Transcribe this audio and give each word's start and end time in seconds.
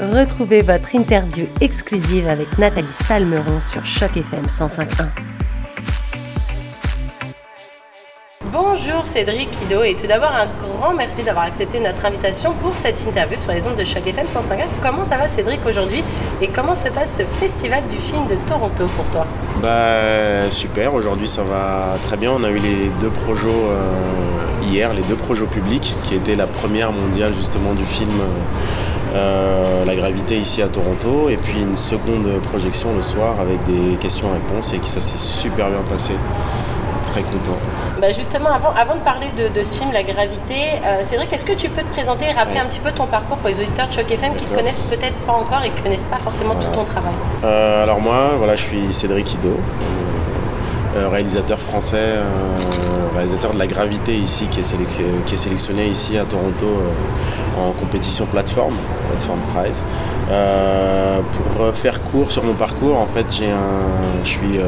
Retrouvez 0.00 0.62
votre 0.62 0.94
interview 0.94 1.46
exclusive 1.60 2.28
avec 2.28 2.56
Nathalie 2.56 2.92
Salmeron 2.92 3.58
sur 3.58 3.84
Choc 3.84 4.16
FM 4.16 4.42
105.1. 4.42 5.08
Bonjour 8.52 9.04
Cédric 9.04 9.50
Kido 9.50 9.82
et 9.82 9.96
tout 9.96 10.06
d'abord 10.06 10.30
un 10.30 10.46
grand 10.46 10.94
merci 10.94 11.24
d'avoir 11.24 11.46
accepté 11.46 11.80
notre 11.80 12.06
invitation 12.06 12.54
pour 12.62 12.76
cette 12.76 13.02
interview 13.02 13.36
sur 13.36 13.50
les 13.50 13.66
ondes 13.66 13.74
de 13.74 13.82
Choc 13.82 14.06
FM 14.06 14.26
105.1. 14.26 14.66
Comment 14.80 15.04
ça 15.04 15.16
va 15.16 15.26
Cédric 15.26 15.66
aujourd'hui 15.66 16.04
et 16.40 16.46
comment 16.46 16.76
se 16.76 16.88
passe 16.90 17.18
ce 17.18 17.24
festival 17.24 17.82
du 17.88 17.98
film 17.98 18.28
de 18.28 18.36
Toronto 18.46 18.84
pour 18.96 19.10
toi? 19.10 19.26
Bah 19.60 20.48
super, 20.50 20.94
aujourd'hui 20.94 21.26
ça 21.26 21.42
va 21.42 21.98
très 22.06 22.16
bien. 22.16 22.30
On 22.30 22.44
a 22.44 22.50
eu 22.50 22.58
les 22.58 22.88
deux 23.00 23.10
projets 23.10 23.48
euh, 23.48 24.62
hier, 24.62 24.94
les 24.94 25.02
deux 25.02 25.16
projets 25.16 25.46
publics 25.46 25.96
qui 26.04 26.14
étaient 26.14 26.36
la 26.36 26.46
première 26.46 26.92
mondiale 26.92 27.34
justement 27.34 27.72
du 27.72 27.84
film 27.84 28.12
euh, 28.20 28.97
La 29.14 29.96
gravité 29.96 30.36
ici 30.38 30.62
à 30.62 30.68
Toronto 30.68 31.28
et 31.28 31.36
puis 31.36 31.60
une 31.60 31.76
seconde 31.76 32.28
projection 32.42 32.94
le 32.94 33.02
soir 33.02 33.40
avec 33.40 33.62
des 33.64 33.96
questions-réponses 33.96 34.74
et 34.74 34.78
qui 34.78 34.90
ça 34.90 35.00
s'est 35.00 35.16
super 35.16 35.70
bien 35.70 35.82
passé. 35.88 36.12
Très 37.10 37.22
content. 37.22 37.56
Bah 38.00 38.12
justement, 38.12 38.50
avant, 38.50 38.72
avant 38.74 38.94
de 38.94 39.00
parler 39.00 39.26
de, 39.36 39.62
ce 39.62 39.78
film, 39.78 39.90
La 39.92 40.04
Gravité, 40.04 40.78
euh, 40.84 41.02
Cédric, 41.02 41.32
est-ce 41.32 41.44
que 41.44 41.52
tu 41.52 41.68
peux 41.68 41.82
te 41.82 41.88
présenter 41.88 42.26
et 42.26 42.32
rappeler 42.32 42.58
un 42.60 42.66
petit 42.66 42.78
peu 42.78 42.92
ton 42.92 43.06
parcours 43.06 43.38
pour 43.38 43.48
les 43.48 43.58
auditeurs 43.58 43.88
de 43.88 43.92
Choc 43.92 44.08
FM 44.08 44.34
qui 44.36 44.46
ne 44.46 44.54
connaissent 44.54 44.82
peut-être 44.82 45.16
pas 45.26 45.32
encore 45.32 45.62
et 45.64 45.70
qui 45.70 45.76
ne 45.78 45.82
connaissent 45.82 46.04
pas 46.04 46.18
forcément 46.18 46.54
tout 46.54 46.70
ton 46.72 46.84
travail? 46.84 47.14
Euh, 47.42 47.82
Alors 47.82 48.00
moi, 48.00 48.32
voilà, 48.36 48.54
je 48.54 48.62
suis 48.62 48.92
Cédric 48.92 49.34
Ido, 49.34 49.48
euh, 49.48 49.52
réalisateur 50.96 51.58
français, 51.58 52.14
réalisateur 53.14 53.52
de 53.52 53.58
La 53.58 53.66
Gravité 53.66 54.16
ici, 54.16 54.46
qui 54.46 54.60
est, 54.60 55.36
sélectionné 55.36 55.86
ici 55.86 56.16
à 56.18 56.24
Toronto 56.24 56.66
en 57.58 57.72
compétition 57.72 58.26
plateforme, 58.26 58.74
plateforme 59.08 59.40
prize. 59.54 59.82
pour 61.32 61.74
faire 61.74 62.00
court 62.02 62.30
sur 62.32 62.44
mon 62.44 62.54
parcours, 62.54 62.98
en 62.98 63.06
fait, 63.06 63.26
j'ai 63.30 63.50
un, 63.50 64.24
je 64.24 64.28
suis 64.28 64.58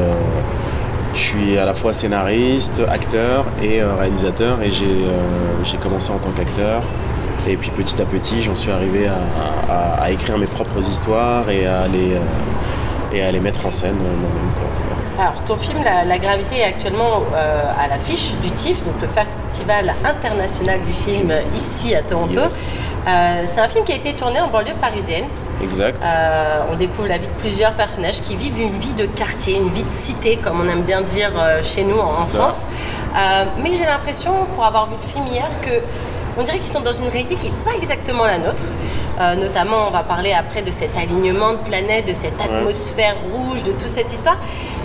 je 1.13 1.19
suis 1.19 1.57
à 1.57 1.65
la 1.65 1.73
fois 1.73 1.93
scénariste, 1.93 2.81
acteur 2.89 3.45
et 3.61 3.81
euh, 3.81 3.95
réalisateur 3.95 4.61
et 4.61 4.69
euh, 4.69 5.63
j'ai 5.63 5.77
commencé 5.77 6.11
en 6.11 6.17
tant 6.17 6.31
qu'acteur. 6.31 6.83
Et 7.47 7.57
puis 7.57 7.71
petit 7.71 8.01
à 8.01 8.05
petit, 8.05 8.41
j'en 8.41 8.55
suis 8.55 8.71
arrivé 8.71 9.07
à, 9.07 10.11
écrire 10.11 10.37
mes 10.37 10.45
propres 10.45 10.79
histoires 10.87 11.49
et 11.49 11.65
à 11.65 11.87
les, 11.87 12.13
euh, 12.13 13.13
et 13.13 13.21
à 13.21 13.31
les 13.31 13.39
mettre 13.39 13.65
en 13.65 13.71
scène 13.71 13.95
moi-même. 13.95 14.70
Alors, 15.21 15.35
ton 15.45 15.55
film 15.55 15.83
la, 15.83 16.17
Gravité 16.17 16.57
est 16.57 16.63
actuellement 16.63 17.21
à 17.79 17.87
l'affiche 17.87 18.31
du 18.41 18.49
TIFF, 18.49 18.83
donc 18.83 18.95
le 18.99 19.07
Festival 19.07 19.93
international 20.03 20.81
du 20.81 20.93
film 20.93 21.31
ici 21.55 21.93
à 21.93 22.01
Toronto. 22.01 22.41
c'est 22.49 23.59
un 23.59 23.69
film 23.69 23.83
qui 23.83 23.91
a 23.91 23.95
été 23.97 24.15
tourné 24.15 24.41
en 24.41 24.47
banlieue 24.47 24.73
parisienne. 24.81 25.25
Exact. 25.63 26.01
Euh, 26.03 26.61
on 26.71 26.75
découvre 26.75 27.07
la 27.07 27.17
vie 27.17 27.27
de 27.27 27.39
plusieurs 27.39 27.73
personnages 27.73 28.21
qui 28.21 28.35
vivent 28.35 28.59
une 28.59 28.77
vie 28.79 28.93
de 28.93 29.05
quartier, 29.05 29.57
une 29.57 29.69
vie 29.69 29.83
de 29.83 29.91
cité, 29.91 30.37
comme 30.37 30.61
on 30.61 30.67
aime 30.67 30.83
bien 30.83 31.01
dire 31.01 31.31
euh, 31.37 31.61
chez 31.63 31.83
nous 31.83 31.99
en, 31.99 32.13
France. 32.23 32.67
Euh, 33.15 33.45
mais 33.61 33.73
j'ai 33.75 33.85
l'impression, 33.85 34.31
pour 34.55 34.65
avoir 34.65 34.87
vu 34.87 34.95
le 34.99 35.07
film 35.07 35.27
hier, 35.27 35.49
que 35.61 35.81
on 36.37 36.43
dirait 36.43 36.59
qu'ils 36.59 36.69
sont 36.69 36.81
dans 36.81 36.93
une 36.93 37.09
réalité 37.09 37.35
qui 37.35 37.47
n'est 37.47 37.63
pas 37.65 37.75
exactement 37.75 38.25
la 38.25 38.37
nôtre. 38.37 38.63
notamment, 39.37 39.87
on 39.89 39.91
va 39.91 40.01
parler 40.01 40.31
après 40.31 40.61
de 40.61 40.71
cet 40.71 40.97
alignement 40.97 41.51
de 41.51 41.57
planètes, 41.57 42.07
de 42.07 42.13
cette 42.13 42.39
atmosphère 42.39 43.15
rouge, 43.33 43.63
de 43.63 43.73
toute 43.73 43.89
cette 43.89 44.11
histoire. 44.13 44.37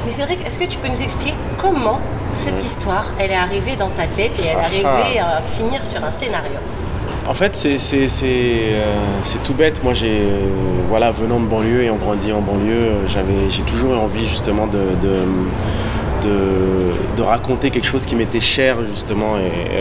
Mais 0.07 0.13
c'est 0.13 0.23
vrai, 0.23 0.39
est-ce 0.47 0.57
que 0.57 0.67
tu 0.67 0.79
peux 0.79 0.87
nous 0.87 1.03
expliquer 1.03 1.35
comment 1.59 1.99
cette 2.31 2.65
histoire, 2.65 3.11
elle 3.19 3.33
est 3.33 3.35
arrivée 3.35 3.75
dans 3.75 3.89
ta 3.89 4.07
tête 4.07 4.39
et 4.39 4.43
elle 4.43 4.81
est 4.81 4.85
ah, 4.85 4.99
arrivée 4.99 5.19
ah. 5.19 5.39
à 5.39 5.43
finir 5.43 5.85
sur 5.85 6.05
un 6.05 6.13
scénario? 6.13 6.61
En 7.27 7.35
fait, 7.35 7.57
c'est 7.57 7.77
euh, 8.23 8.95
tout 9.43 9.55
bête. 9.55 9.83
Moi, 9.83 9.95
j'ai, 9.95 10.21
euh, 10.21 10.49
voilà, 10.89 11.11
venant 11.11 11.41
de 11.41 11.47
banlieue 11.47 11.83
et 11.83 11.91
en 11.91 11.97
grandi 11.97 12.33
en 12.33 12.41
banlieue, 12.41 12.93
euh, 12.93 13.49
j'ai 13.51 13.63
toujours 13.63 13.95
eu 13.95 13.97
envie 13.97 14.29
justement 14.29 14.69
de, 14.69 14.79
de, 16.23 17.23
raconter 17.23 17.71
quelque 17.71 17.89
chose 17.89 18.07
qui 18.07 18.15
m'était 18.15 18.41
cher 18.41 18.77
justement 18.95 19.37
et, 19.37 19.81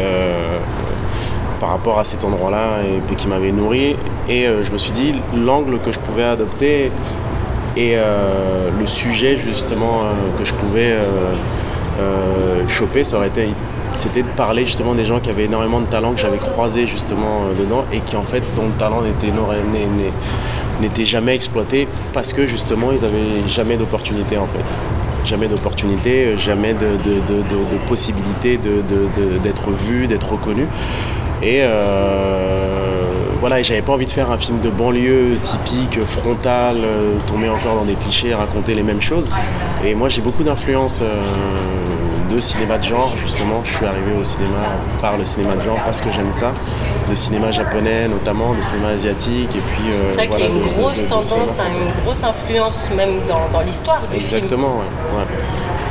par 1.60 1.70
rapport 1.70 2.00
à 2.00 2.04
cet 2.04 2.24
endroit-là 2.24 2.80
et, 3.12 3.16
qui 3.16 3.28
m'avait 3.28 3.52
nourri. 3.52 3.96
Et 4.28 4.48
je 4.64 4.72
me 4.72 4.80
suis 4.80 4.94
dit, 4.94 5.14
l'angle 5.36 5.80
que 5.80 5.92
je 5.92 6.00
pouvais 6.00 6.24
adopter 6.24 6.92
et 7.78 7.96
le 7.96 8.88
sujet 8.88 9.38
justement 9.38 10.04
que 10.38 10.46
je 10.46 10.54
pouvais 10.54 10.96
choper, 12.68 13.04
ça 13.04 13.18
aurait 13.18 13.28
été 13.28 13.50
c'était 13.96 14.24
de 14.24 14.28
parler 14.28 14.66
justement 14.66 14.94
des 14.94 15.06
gens 15.06 15.20
qui 15.20 15.30
avaient 15.30 15.46
énormément 15.46 15.80
de 15.80 15.86
talent, 15.86 16.14
que 16.14 16.20
j'avais 16.20 16.38
croisé 16.38 16.86
justement 16.86 17.46
euh, 17.46 17.54
dedans 17.58 17.86
et 17.92 18.00
qui 18.02 18.16
en 18.16 18.24
fait 18.24 18.44
dont 18.56 18.66
le 18.66 18.74
talent 18.74 19.02
n'était 20.82 21.06
jamais 21.06 21.36
exploité 21.36 21.88
parce 22.14 22.34
que 22.34 22.46
justement 22.46 22.92
ils 22.92 23.02
n'avaient 23.02 23.48
jamais 23.48 23.78
d'opportunité 23.78 24.38
en 24.38 24.46
fait. 24.46 24.64
Jamais 25.26 25.48
d'opportunité, 25.48 26.26
euh, 26.26 26.38
jamais 26.38 26.74
de, 26.74 26.98
de, 27.04 27.78
possibilité 27.88 28.58
d'être 28.58 29.72
vu, 29.72 30.08
d'être 30.08 30.34
reconnu. 30.34 30.68
Et 31.42 31.62
euh, 31.62 32.85
voilà, 33.46 33.60
et 33.60 33.64
j'avais 33.64 33.84
pas 33.84 33.94
envie 33.94 34.08
de 34.08 34.12
faire 34.12 34.32
un 34.32 34.40
film 34.40 34.60
de 34.60 34.72
banlieue 34.72 35.38
typique, 35.44 36.04
frontal, 36.04 36.78
tomber 37.28 37.48
encore 37.48 37.76
dans 37.76 37.86
des 37.86 37.94
clichés, 37.94 38.34
raconter 38.34 38.74
les 38.74 38.82
mêmes 38.82 39.02
choses. 39.02 39.32
Et 39.86 39.94
moi 39.94 40.10
j'ai 40.10 40.22
beaucoup 40.22 40.42
d'influence 40.42 41.04
de 42.36 42.42
cinéma 42.42 42.78
de 42.78 42.84
genre, 42.84 43.14
justement. 43.18 43.62
Je 43.64 43.76
suis 43.76 43.86
arrivé 43.86 44.12
au 44.20 44.24
cinéma 44.24 44.58
par 45.02 45.18
le 45.18 45.26
cinéma 45.26 45.56
de 45.56 45.62
genre 45.62 45.80
parce 45.84 46.02
que 46.02 46.12
j'aime 46.12 46.34
ça. 46.34 46.52
De 47.10 47.16
cinéma 47.16 47.52
japonais 47.52 48.08
notamment, 48.08 48.54
de 48.54 48.62
cinéma 48.62 48.90
asiatique. 48.90 49.56
Et 49.56 49.60
puis, 49.60 49.92
euh, 49.92 50.10
c'est 50.10 50.16
vrai 50.16 50.28
qu'il 50.28 50.40
y 50.40 50.44
a 50.44 50.48
une 50.48 50.62
grosse 50.62 51.06
tendance, 51.08 51.58
une 51.84 52.02
grosse 52.02 52.24
influence 52.24 52.90
même 52.96 53.22
dans, 53.28 53.62
l'histoire 53.62 54.02
du 54.08 54.18
Exactement, 54.18 54.78
ouais, 54.78 55.26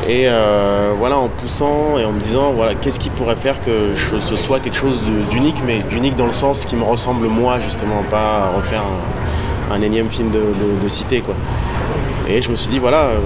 Et 0.07 0.29
euh, 0.29 0.93
voilà, 0.99 1.17
en 1.17 1.29
poussant 1.29 1.99
et 1.99 2.05
en 2.05 2.13
me 2.13 2.21
disant, 2.21 2.53
voilà, 2.53 2.75
qu'est-ce 2.75 3.01
qui 3.01 3.09
pourrait 3.09 3.37
faire 3.37 3.57
que 3.65 3.95
ce 3.95 4.37
soit 4.37 4.61
quelque 4.61 4.77
chose 4.77 5.01
d'unique, 5.31 5.57
mais 5.67 5.81
d'unique 5.81 6.17
dans 6.17 6.27
le 6.27 6.33
sens 6.33 6.67
qui 6.67 6.77
me 6.77 6.85
ressemble 6.85 7.27
moi, 7.27 7.59
justement, 7.61 8.03
pas 8.11 8.51
refaire 8.55 8.83
un, 9.71 9.81
énième 9.81 10.11
film 10.11 10.31
de, 10.31 10.43
de 10.83 10.89
cité, 10.89 11.21
quoi. 11.21 11.35
Et 12.27 12.41
je 12.41 12.51
me 12.51 12.57
suis 12.57 12.71
dit, 12.71 12.79
voilà, 12.79 13.09
euh, 13.09 13.19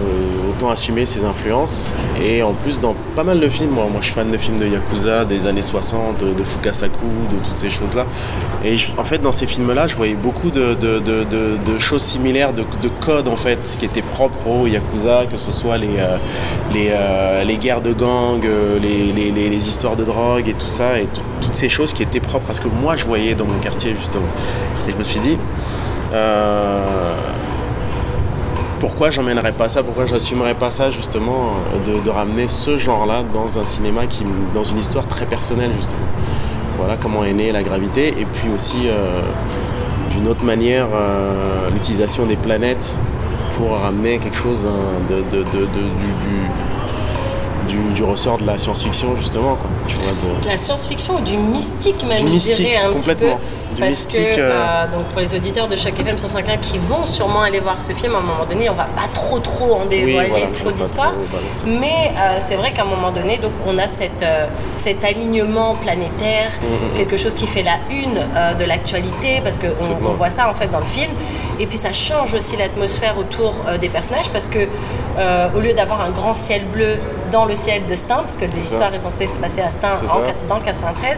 autant 0.51 0.71
assumer 0.71 1.07
ses 1.07 1.25
influences. 1.25 1.95
Et 2.21 2.43
en 2.43 2.53
plus, 2.53 2.81
dans 2.81 2.97
pas 3.15 3.23
mal 3.23 3.39
de 3.39 3.49
films, 3.49 3.71
moi, 3.71 3.85
moi 3.85 4.01
je 4.01 4.07
suis 4.07 4.15
fan 4.15 4.29
de 4.29 4.37
films 4.37 4.59
de 4.59 4.67
Yakuza, 4.67 5.25
des 5.25 5.47
années 5.47 5.63
60, 5.63 6.19
de, 6.19 6.43
Fukasaku, 6.43 7.07
de 7.31 7.47
toutes 7.47 7.59
ces 7.59 7.71
choses-là. 7.71 8.07
Et 8.65 8.75
en 8.97 9.05
fait, 9.05 9.19
dans 9.19 9.31
ces 9.31 9.47
films-là, 9.47 9.87
je 9.87 9.95
voyais 9.95 10.15
beaucoup 10.15 10.51
de, 10.51 10.77
choses 11.79 12.03
similaires, 12.03 12.53
de, 12.53 12.65
codes 13.01 13.29
en 13.29 13.37
fait, 13.37 13.61
qui 13.79 13.85
étaient 13.85 14.03
propres 14.03 14.49
au 14.49 14.67
Yakuza, 14.67 15.27
que 15.31 15.39
ce 15.39 15.53
soit 15.53 15.79
les, 15.79 15.99
euh, 15.99 16.19
euh, 16.75 17.45
les, 17.45 17.57
guerres 17.57 17.83
de 17.83 17.93
gang, 17.93 18.43
les, 18.83 19.13
les, 19.13 19.69
histoires 19.69 19.95
de 19.95 20.05
drogue 20.05 20.49
et 20.49 20.55
tout 20.55 20.69
ça, 20.69 20.99
et 20.99 21.07
toutes 21.41 21.55
ces 21.55 21.69
choses 21.69 21.93
qui 21.93 22.03
étaient 22.03 22.21
propres 22.21 22.51
à 22.51 22.55
ce 22.55 22.61
que 22.61 22.69
moi 22.69 22.97
je 22.97 23.05
voyais 23.05 23.37
dans 23.37 23.47
mon 23.47 23.61
quartier, 23.61 23.95
justement. 23.97 24.27
Et 24.89 24.93
je 24.93 24.97
me 24.97 25.05
suis 25.05 25.21
dit, 25.21 25.37
pourquoi 28.79 29.11
j'emmènerais 29.11 29.53
pas 29.53 29.69
ça, 29.69 29.83
pourquoi 29.83 30.07
j'assumerais 30.07 30.55
pas 30.55 30.71
ça 30.71 30.91
justement 30.91 31.51
euh, 31.75 32.03
de, 32.03 32.11
ramener 32.11 32.49
ce 32.49 32.77
genre-là 32.77 33.23
dans 33.35 33.59
un 33.59 33.65
cinéma 33.65 34.07
qui, 34.07 34.25
dans 34.55 34.65
une 34.65 34.79
histoire 34.79 35.07
très 35.07 35.27
personnelle 35.27 35.71
justement. 35.77 35.99
Voilà 36.77 36.97
comment 36.97 37.25
est 37.25 37.33
née 37.33 37.53
la 37.53 37.63
gravité 37.63 38.09
et 38.09 38.25
puis 38.25 38.51
aussi 38.55 38.87
euh, 38.87 39.21
d'une 40.11 40.29
autre 40.29 40.45
manière 40.45 40.87
euh, 40.95 41.69
l'utilisation 41.71 42.27
des 42.27 42.37
planètes 42.37 42.95
pour 43.57 43.73
ramener 43.73 44.19
quelque 44.19 44.37
chose 44.37 44.69
de, 45.11 45.23
du, 47.69 47.93
du, 47.95 48.03
ressort 48.05 48.39
de 48.39 48.47
la 48.47 48.57
science-fiction 48.57 49.17
justement. 49.17 49.57
Quoi, 49.57 49.71
tu 49.89 49.97
vois, 49.97 50.13
La 50.47 50.57
science-fiction 50.57 51.17
ou 51.17 51.21
du 51.21 51.37
mystique 51.37 52.05
même, 52.07 52.29
je 52.29 52.39
dirais 52.39 52.77
un 52.77 52.93
petit 52.93 53.15
peu. 53.15 53.31
Parce 53.79 54.07
que 54.07 54.17
euh, 54.17 54.51
euh, 54.51 54.87
donc 54.93 55.09
pour 55.09 55.21
les 55.21 55.35
auditeurs 55.35 55.69
de 55.69 55.77
chaque 55.77 55.99
FM 55.99 56.19
151 56.19 56.57
qui 56.59 56.79
vont 56.79 57.07
sûrement 57.07 57.43
aller 57.43 57.61
voir 57.61 57.83
ce 57.83 57.93
film, 57.93 58.15
à 58.15 58.19
un 58.19 58.23
moment 58.23 58.45
donné, 58.45 58.69
on 58.71 58.75
va 58.75 58.85
pas 58.85 59.09
trop 59.13 59.39
trop 59.39 59.75
en 59.75 59.87
dévoiler 59.87 60.49
trop 60.53 60.71
d'histoires. 60.71 61.15
Mais 61.67 62.13
euh, 62.17 62.39
c'est 62.41 62.57
vrai 62.57 62.73
qu'à 62.73 62.83
un 62.83 62.87
moment 62.87 63.11
donné, 63.11 63.39
donc 63.39 63.53
on 63.67 63.79
a 63.79 63.89
cette, 63.89 64.25
cet 64.77 65.05
alignement 65.05 65.75
planétaire, 65.77 66.51
mm, 66.61 66.67
mm, 66.67 66.93
mm. 66.93 66.97
quelque 66.97 67.17
chose 67.17 67.35
qui 67.35 67.47
fait 67.47 67.63
la 67.63 67.79
une 67.91 68.15
de 68.59 68.65
l'actualité, 68.65 69.41
parce 69.43 69.59
qu'on 69.59 69.69
on 70.05 70.15
voit 70.15 70.31
ça 70.31 70.49
en 70.49 70.55
fait 70.55 70.69
dans 70.69 70.81
le 70.81 70.87
film. 70.87 71.13
Et 71.61 71.67
puis 71.67 71.77
ça 71.77 71.93
change 71.93 72.35
aussi 72.35 72.57
l'atmosphère 72.57 73.19
autour 73.19 73.55
des 73.81 73.89
personnages, 73.89 74.31
parce 74.31 74.49
que 74.49 74.69
au 75.57 75.61
lieu 75.61 75.73
d'avoir 75.73 76.01
un 76.01 76.11
grand 76.11 76.35
ciel 76.35 76.65
bleu 76.67 76.99
dans 77.31 77.45
le 77.45 77.57
ciel 77.57 77.87
de 77.87 77.95
Stein, 77.95 78.17
parce 78.17 78.37
que 78.37 78.45
l'histoire 78.45 78.95
est 78.95 78.99
censée 78.99 79.27
se 79.27 79.39
passer 79.39 79.61
à 79.61 79.71
Stein 79.71 79.97
en, 80.09 80.49
dans 80.49 80.61
93, 80.61 81.17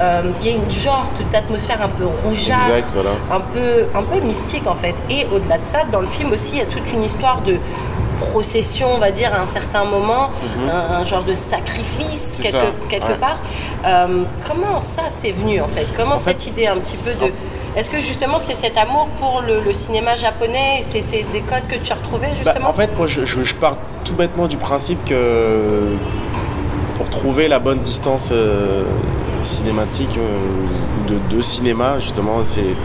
euh, 0.00 0.22
il 0.40 0.46
y 0.46 0.50
a 0.50 0.56
une 0.56 0.70
genre 0.70 1.06
d'atmosphère 1.30 1.80
un 1.82 1.88
peu 1.88 2.06
rougeâtre, 2.24 2.92
un, 3.30 3.40
peu, 3.40 3.86
un 3.94 4.02
peu 4.02 4.20
mystique 4.20 4.66
en 4.66 4.74
fait. 4.74 4.94
Et 5.10 5.26
au-delà 5.32 5.58
de 5.58 5.64
ça, 5.64 5.84
dans 5.90 6.00
le 6.00 6.06
film 6.06 6.32
aussi, 6.32 6.54
il 6.54 6.58
y 6.58 6.62
a 6.62 6.66
toute 6.66 6.90
une 6.92 7.02
histoire 7.02 7.40
de 7.42 7.58
procession, 8.20 8.88
on 8.94 8.98
va 8.98 9.10
dire, 9.10 9.34
à 9.34 9.40
un 9.40 9.46
certain 9.46 9.84
moment, 9.84 10.28
mhm. 10.28 10.70
un, 11.00 11.04
genre 11.04 11.24
de 11.24 11.34
sacrifice 11.34 12.38
quelque, 12.40 12.88
quelque 12.88 13.14
part. 13.14 13.38
Euh, 13.84 14.24
comment 14.46 14.80
ça 14.80 15.02
c'est 15.08 15.32
venu 15.32 15.60
en 15.60 15.68
fait? 15.68 15.86
Comment 15.96 16.16
cette 16.16 16.46
idée 16.46 16.66
un 16.66 16.76
petit 16.76 16.96
peu 16.96 17.12
de 17.14 17.32
Est-ce 17.76 17.90
que 17.90 17.98
justement 17.98 18.38
c'est 18.38 18.54
cet 18.54 18.76
amour 18.76 19.08
pour 19.18 19.42
le, 19.42 19.72
cinéma 19.72 20.14
japonais 20.14 20.82
c'est 20.82 21.24
des 21.32 21.40
codes 21.40 21.66
que 21.68 21.76
tu 21.76 21.92
as 21.92 21.96
retrouvés 21.96 22.28
bah, 22.28 22.52
justement 22.52 22.68
En 22.68 22.72
fait, 22.74 22.90
moi 22.96 23.06
je, 23.06 23.24
je, 23.24 23.54
pars 23.54 23.76
tout 24.04 24.14
bêtement 24.14 24.46
du 24.46 24.56
principe 24.58 25.02
que 25.04 25.96
pour 26.96 27.08
trouver 27.08 27.48
la 27.48 27.58
bonne 27.58 27.78
distance 27.78 28.30
euh, 28.32 28.84
cinématique 29.42 30.18
euh, 30.18 31.08
de, 31.08 31.36
de, 31.36 31.40
cinéma, 31.40 31.98
justement, 31.98 32.44
c'est 32.44 32.76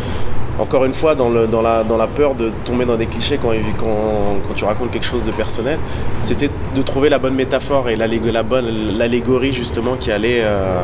encore 0.60 0.86
une 0.86 0.94
fois 0.94 1.16
dans, 1.16 1.30
le, 1.30 1.48
dans, 1.48 1.62
la, 1.62 1.84
dans 1.84 1.98
la 1.98 2.08
peur 2.08 2.34
de 2.34 2.52
tomber 2.66 2.86
dans 2.86 2.98
des 2.98 3.06
clichés 3.06 3.38
quand, 3.42 3.52
quand, 3.78 4.54
tu 4.56 4.66
racontes 4.66 4.92
quelque 4.92 5.06
chose 5.06 5.26
de 5.26 5.32
personnel, 5.32 5.78
c'était 6.24 6.50
de 6.76 6.82
trouver 6.82 7.10
la 7.10 7.20
bonne 7.20 7.36
métaphore 7.36 7.90
et 7.90 7.96
l'allégorie 7.96 9.54
justement 9.54 9.96
qui 9.96 10.12
allait, 10.12 10.42
euh, 10.42 10.82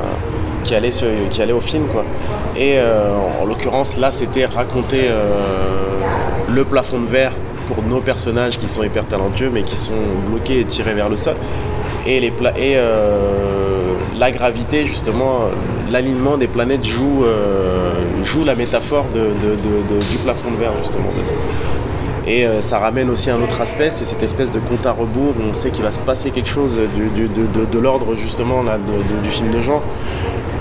qui, 0.64 0.76
allait 0.76 0.90
qui 1.30 1.42
allait 1.42 1.54
au 1.54 1.62
film. 1.62 1.88
Quoi. 1.88 2.06
Et 2.56 2.78
euh, 2.78 3.12
en 3.42 3.46
l'occurrence 3.46 3.98
là 3.98 4.12
c'était 4.12 4.46
raconter 4.46 5.08
euh, 5.10 5.42
le 6.50 6.64
plafond 6.64 7.00
de 7.00 7.08
verre 7.08 7.34
pour 7.68 7.84
nos 7.84 8.02
personnages 8.02 8.58
qui 8.58 8.68
sont 8.68 8.84
hyper 8.84 9.06
talentueux 9.08 9.50
mais 9.52 9.64
qui 9.64 9.78
sont 9.78 9.92
bloqués 10.28 10.60
et 10.60 10.66
tirés 10.66 10.94
vers 10.94 11.10
le 11.10 11.18
sol. 11.18 11.36
Et, 12.06 12.20
les 12.20 12.34
et 12.58 12.78
la 14.18 14.32
gravité 14.32 14.86
justement 14.86 15.50
l'alignement 15.94 16.38
des 16.38 16.48
planètes 16.48 16.84
joue, 16.84 17.24
euh, 17.24 17.94
joue 18.24 18.44
la 18.44 18.56
métaphore 18.56 19.06
de, 19.14 19.28
du 20.12 20.18
plafond 20.18 20.52
de 20.52 20.58
verre 20.58 20.74
justement 20.82 21.10
Et 22.26 22.46
euh, 22.46 22.62
ça 22.62 22.80
ramène 22.80 23.10
aussi 23.10 23.30
un 23.30 23.42
autre 23.42 23.60
aspect, 23.60 23.92
c'est 23.92 24.06
cette 24.06 24.24
espèce 24.24 24.52
de 24.52 24.60
compte 24.60 24.86
à 24.86 24.92
rebours 24.92 25.34
où 25.38 25.50
on 25.50 25.54
sait 25.54 25.72
qu'il 25.72 25.84
va 25.84 25.92
se 25.92 26.00
passer 26.00 26.32
quelque 26.32 26.50
chose 26.50 26.80
de, 26.80 27.80
l'ordre 27.80 28.16
justement 28.16 28.64
là, 28.64 28.78
du 28.78 29.30
film 29.30 29.52
de 29.52 29.62
genre, 29.62 29.84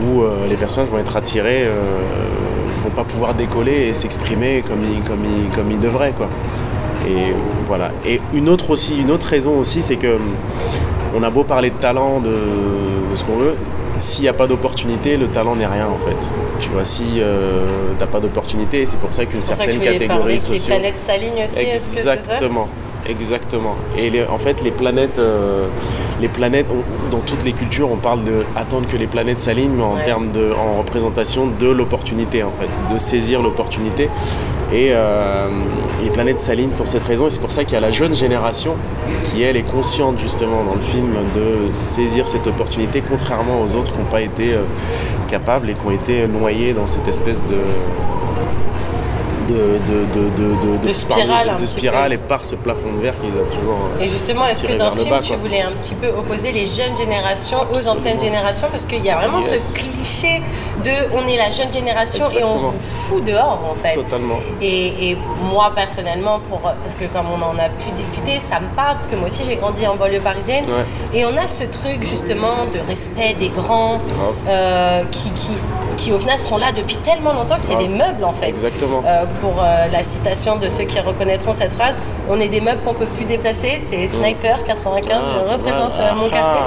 où 0.05 0.23
euh, 0.23 0.49
les 0.49 0.57
personnages 0.57 0.91
vont 0.91 0.99
être 0.99 1.17
attirés, 1.17 1.65
ne 1.65 2.83
vont 2.83 2.91
pas 2.91 3.05
pouvoir 3.05 3.35
décoller 3.35 3.89
et 3.89 3.95
s'exprimer 3.95 4.65
comme 4.67 4.81
ils, 4.83 5.03
comme, 5.09 5.23
comme 5.55 5.79
devraient. 5.79 6.15
Et 7.09 7.33
voilà. 7.67 7.93
Et 8.07 8.21
une 8.35 8.49
autre 8.49 8.71
aussi, 8.71 9.01
une 9.01 9.13
autre 9.13 9.27
raison 9.27 9.59
aussi, 9.59 9.83
c'est 9.83 9.97
que 9.97 10.17
on 11.15 11.23
a 11.23 11.31
beau 11.31 11.45
parler 11.45 11.71
de 11.71 11.77
talent, 11.77 12.21
de 12.21 12.33
ce 13.15 13.23
qu'on 13.23 13.37
veut, 13.37 13.55
s'il 14.03 14.23
n'y 14.23 14.29
a 14.29 14.33
pas 14.33 14.47
d'opportunité, 14.47 15.17
le 15.17 15.29
talent 15.29 15.55
n'est 15.55 15.67
rien 15.67 15.87
en 15.87 15.99
fait. 15.99 16.17
Tu 16.61 16.69
vois, 16.69 16.85
si 16.85 17.05
euh, 17.19 17.67
t'as 17.99 18.07
pas 18.07 18.21
d'opportunité, 18.21 18.85
c'est 18.87 18.99
pour 18.99 19.13
ça 19.13 19.25
qu'une 19.25 19.41
certaine 19.41 19.81
catégorie 19.81 20.41
sociale. 20.41 20.79
Les 20.81 20.81
planètes 20.81 20.99
s'alignent 20.99 21.45
aussi. 21.45 21.61
Exactement. 21.61 22.69
Exactement. 23.09 23.77
Et 23.99 24.11
en 24.31 24.39
fait, 24.39 24.63
les 24.63 24.71
planètes, 24.71 25.19
euh, 25.19 25.67
les 26.21 26.29
planètes, 26.29 26.67
dans 27.11 27.19
toutes 27.19 27.45
les 27.45 27.53
cultures, 27.53 27.91
on 27.91 27.97
parle 27.97 28.23
de 28.23 28.45
attendre 28.55 28.87
que 28.87 28.97
les 28.97 29.09
planètes 29.09 29.41
s'alignent, 29.41 29.73
mais 29.77 29.83
en 29.83 29.97
termes 29.97 30.31
de, 30.31 30.53
en 30.53 30.79
représentation 30.79 31.49
de 31.59 31.69
l'opportunité, 31.69 32.45
en 32.45 32.53
fait, 32.53 32.95
de 32.95 32.99
saisir 32.99 33.43
l'opportunité. 33.43 34.09
Et 34.73 34.89
euh, 34.93 35.49
les 36.03 36.11
planètes 36.11 36.39
s'alignent 36.39 36.71
pour 36.71 36.87
cette 36.87 37.05
raison. 37.05 37.27
Et 37.27 37.31
c'est 37.31 37.41
pour 37.41 37.53
ça 37.53 37.65
qu'il 37.65 37.75
y 37.75 37.77
a 37.77 37.81
la 37.81 37.91
jeune 37.91 38.15
génération 38.15 38.77
qui, 39.25 39.43
elle, 39.43 39.57
est 39.57 39.71
consciente 39.71 40.19
justement 40.19 40.65
dans 40.65 40.75
le 40.75 40.81
film 40.81 41.15
de 41.35 41.73
saisir 41.73 42.27
cette 42.27 42.47
opportunité, 42.47 43.03
contrairement 43.07 43.61
aux 43.61 43.75
autres 43.75 43.93
qui 43.93 43.99
n'ont 43.99 44.05
pas 44.11 44.23
été 44.23 44.55
euh, 44.55 44.63
capables 45.29 45.69
et 45.71 45.75
qui 45.75 45.87
ont 45.87 45.91
été 45.91 46.27
noyés 46.27 46.73
dans 46.73 46.87
cette 46.87 47.07
espèce 47.07 47.45
de 47.45 47.57
de, 49.53 50.89
de, 50.89 50.93
spirale, 50.93 51.57
de, 51.59 51.67
spirale 51.67 52.13
et 52.13 52.19
par 52.19 52.45
ce 52.45 52.55
plafond 52.55 52.93
de 52.97 53.03
verre 53.03 53.15
qu'ils 53.21 53.31
ont 53.31 53.47
toujours. 53.47 53.89
Et 54.01 54.09
justement, 54.09 54.47
est-ce 54.47 54.65
que 54.65 54.73
dans 54.73 54.91
ce 54.91 55.03
film, 55.03 55.21
tu 55.23 55.35
voulais 55.37 55.63
un 55.63 55.73
petit 55.73 55.95
peu 55.95 56.09
opposer 56.09 56.53
les 56.53 56.67
jeunes 56.67 56.97
générations 56.97 57.59
aux 57.73 57.89
anciennes 57.89 58.21
générations? 58.21 58.69
Parce 58.71 58.87
qu'il 58.87 59.05
y 59.05 59.11
a 59.11 59.17
vraiment 59.17 59.41
ce 59.41 59.75
cliché 59.75 60.43
de 60.85 60.91
on 61.15 61.27
est 61.27 61.37
la 61.37 61.51
jeune 61.51 61.73
génération 61.73 62.29
et 62.31 62.43
on 62.43 62.59
vous 62.59 62.75
fout 63.09 63.25
dehors 63.25 63.61
en 63.71 63.75
fait. 63.75 63.95
Totalement. 63.95 64.39
Et, 64.61 65.17
moi 65.53 65.73
personnellement, 65.75 66.41
pour, 66.49 66.61
parce 66.61 66.95
que 66.95 67.05
comme 67.05 67.27
on 67.27 67.43
en 67.43 67.59
a 67.59 67.69
pu 67.69 67.91
discuter, 67.95 68.41
ça 68.41 68.61
me 68.61 68.69
parle 68.75 68.95
parce 68.95 69.09
que 69.09 69.17
moi 69.17 69.29
aussi 69.29 69.43
j'ai 69.45 69.57
grandi 69.57 69.87
en 69.87 69.97
banlieue 69.97 70.21
parisienne. 70.21 70.65
Et 71.15 71.25
on 71.25 71.37
a 71.37 71.49
ce 71.49 71.65
truc 71.65 72.05
justement 72.05 72.67
de 72.73 72.79
respect 72.87 73.35
des 73.39 73.49
grands 73.49 74.01
euh, 74.49 75.03
qui, 75.11 75.31
qui 75.33 75.53
qui 75.97 76.13
au 76.13 76.19
final 76.19 76.39
sont 76.39 76.59
là 76.59 76.73
depuis 76.73 76.97
tellement 76.97 77.33
longtemps 77.33 77.57
que 77.57 77.65
c'est 77.65 77.77
des 77.77 77.89
meubles 77.89 78.25
en 78.25 78.33
fait. 78.33 78.49
Exactement. 78.49 79.03
Euh, 79.07 79.25
pour 79.41 79.55
euh, 79.63 79.87
la 79.93 80.03
citation 80.03 80.57
de 80.57 80.69
ceux 80.69 80.85
qui 80.85 81.01
reconnaîtront 81.01 81.53
cette 81.53 81.73
phrase, 81.73 82.01
on 82.29 82.41
est 82.41 82.49
des 82.49 82.61
meubles 82.61 82.81
qu'on 82.83 82.95
peut 82.95 83.07
plus 83.07 83.25
déplacer. 83.25 83.81
C'est 83.89 84.09
Sniper 84.09 84.65
95, 84.65 85.09
je 85.09 85.31
ah, 85.49 85.53
représente 85.53 85.93
euh, 85.99 86.15
mon 86.15 86.29
quartier. 86.29 86.61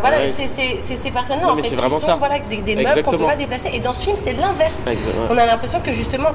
voilà, 0.00 0.16
c'est 0.30 0.80
ces 0.80 1.10
personnes-là 1.10 1.52
en 1.52 1.56
fait 1.56 1.62
qui 1.62 1.70
sont 1.70 1.98
ça. 1.98 2.16
Voilà, 2.16 2.38
des, 2.38 2.76
meubles 2.76 3.02
qu'on 3.02 3.10
peut 3.12 3.18
pas 3.18 3.36
déplacer. 3.36 3.70
Et 3.72 3.80
dans 3.80 3.92
ce 3.92 4.04
film, 4.04 4.16
c'est 4.16 4.32
l'inverse. 4.32 4.84
On 5.30 5.36
a 5.36 5.46
l'impression 5.46 5.80
que 5.80 5.92
justement 5.92 6.30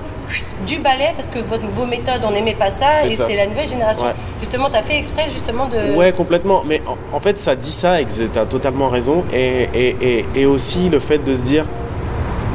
du 0.66 0.80
balai 0.80 1.14
parce 1.16 1.30
que 1.30 1.40
vos 1.40 1.86
méthodes, 1.86 2.22
on 2.26 2.32
n'aimait 2.32 2.56
pas 2.56 2.72
ça 2.72 3.06
et 3.06 3.12
c'est 3.12 3.36
la 3.36 3.48
nouvelle 3.48 3.68
génération. 3.68 4.06
Justement, 4.40 4.70
tu 4.70 4.78
as 4.78 4.84
fait 4.84 4.98
exprès 4.98 5.26
justement 5.32 5.68
de. 5.68 5.96
Ouais, 5.96 6.12
complètement. 6.12 6.64
Mais 6.66 6.82
en, 7.14 7.20
fait, 7.20 7.38
ça 7.38 7.56
dit 7.56 7.72
ça 7.72 8.02
et 8.02 8.06
tu 8.06 8.38
as 8.38 8.46
totalement 8.46 8.90
raison. 8.90 9.24
Et, 9.34 9.68
et, 9.74 10.26
et 10.36 10.46
aussi 10.46 10.90
le 10.90 11.00
fait 11.00 11.20
de 11.20 11.34
se 11.34 11.42
dire 11.42 11.66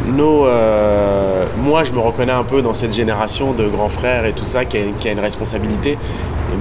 nos, 0.06 0.46
euh, 0.46 1.44
moi, 1.58 1.84
je 1.84 1.92
me 1.92 2.00
reconnais 2.00 2.32
un 2.32 2.44
peu 2.44 2.62
dans 2.62 2.74
cette 2.74 2.92
génération 2.92 3.52
de 3.52 3.66
grands 3.66 3.88
frères 3.88 4.24
et 4.26 4.32
tout 4.32 4.44
ça 4.44 4.64
qui 4.64 4.78
a, 4.78 5.10
une 5.12 5.20
responsabilité, 5.20 5.98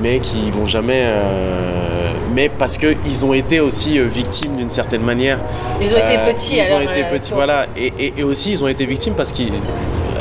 mais 0.02 0.20
qui 0.20 0.52
vont 0.52 0.66
jamais. 0.66 1.04
Euh, 1.04 2.12
mais 2.34 2.50
parce 2.50 2.78
qu'ils 2.78 3.26
ont 3.26 3.34
été 3.34 3.60
aussi 3.60 4.00
euh, 4.00 4.06
victimes 4.06 4.56
d'une 4.56 4.70
certaine 4.70 5.02
manière. 5.02 5.40
Ils 5.80 5.94
ont 5.94 5.98
été 5.98 6.18
petits, 6.32 6.58
Ils 6.58 6.74
ont 6.74 6.82
été 6.82 7.04
petits, 7.12 7.34
voilà. 7.34 7.66
Et, 7.76 8.14
et, 8.18 8.24
aussi, 8.24 8.52
ils 8.52 8.64
ont 8.64 8.68
été 8.68 8.86
victimes 8.86 9.14
parce 9.16 9.32
qu'ils. 9.32 9.54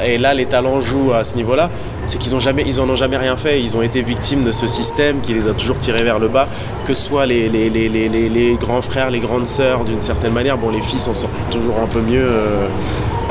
Et 0.04 0.16
là, 0.16 0.32
les 0.32 0.46
talents 0.46 0.80
jouent 0.80 1.12
à 1.12 1.24
ce 1.24 1.34
niveau-là 1.36 1.68
c'est 2.10 2.18
qu'ils 2.18 2.34
ont 2.34 2.40
jamais, 2.40 2.64
ils 2.66 2.80
en 2.80 2.88
ont 2.90 2.96
jamais 2.96 3.16
rien 3.16 3.36
fait. 3.36 3.60
Ils 3.62 3.76
ont 3.76 3.82
été 3.82 4.02
victimes 4.02 4.42
de 4.42 4.50
ce 4.50 4.66
système 4.66 5.20
qui 5.20 5.32
les 5.32 5.46
a 5.46 5.54
toujours 5.54 5.78
tirés 5.78 6.02
vers 6.02 6.18
le 6.18 6.26
bas, 6.26 6.48
que 6.84 6.92
ce 6.92 7.02
soit 7.02 7.24
les, 7.24 7.48
les, 7.48 7.70
les, 7.70 7.88
les 7.88 8.54
grands 8.54 8.82
frères, 8.82 9.10
les 9.10 9.20
grandes 9.20 9.46
sœurs, 9.46 9.84
d'une 9.84 10.00
certaine 10.00 10.32
manière. 10.32 10.58
Bon, 10.58 10.70
les 10.70 10.82
filles 10.82 10.98
s'en 10.98 11.14
sortent 11.14 11.32
toujours 11.50 11.78
un 11.78 11.86
peu 11.86 12.00
mieux. 12.00 12.26
Euh, 12.28 12.66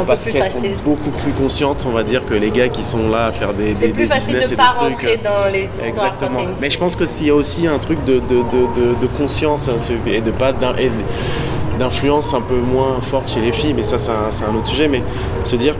parce 0.07 0.23
qu'elles 0.23 0.45
sont 0.45 0.61
beaucoup 0.85 1.09
plus 1.09 1.33
conscientes, 1.33 1.85
on 1.85 1.91
va 1.91 2.03
dire, 2.03 2.25
que 2.25 2.33
les 2.33 2.51
gars 2.51 2.69
qui 2.69 2.85
sont 2.85 3.09
là 3.09 3.25
à 3.25 3.31
faire 3.33 3.53
des, 3.53 3.75
C'est 3.75 3.89
plus 3.89 4.07
facile 4.07 4.35
de 4.39 4.55
pas 4.55 4.69
rentrer 4.69 5.17
dans 5.17 5.51
les 5.51 5.65
histoires. 5.65 5.87
Exactement. 5.89 6.39
Mais 6.61 6.69
je 6.69 6.79
pense 6.79 6.95
que 6.95 7.05
s'il 7.05 7.27
y 7.27 7.31
a 7.31 7.35
aussi 7.35 7.67
un 7.67 7.79
truc 7.79 8.01
de, 8.05 8.13
de, 8.13 8.19
de, 8.19 9.01
de 9.01 9.07
conscience 9.17 9.67
hein, 9.67 9.75
et 10.07 10.21
de 10.21 10.31
pas 10.31 10.53
d'influence 10.53 12.33
un 12.33 12.41
peu 12.41 12.55
moins 12.55 13.01
forte 13.01 13.29
chez 13.29 13.41
les 13.41 13.51
filles, 13.51 13.73
mais 13.73 13.83
ça 13.83 13.97
c'est 13.97 14.11
un, 14.11 14.49
un, 14.49 14.55
autre 14.55 14.67
sujet, 14.67 14.87
mais 14.87 15.03
se 15.43 15.57
dire 15.57 15.75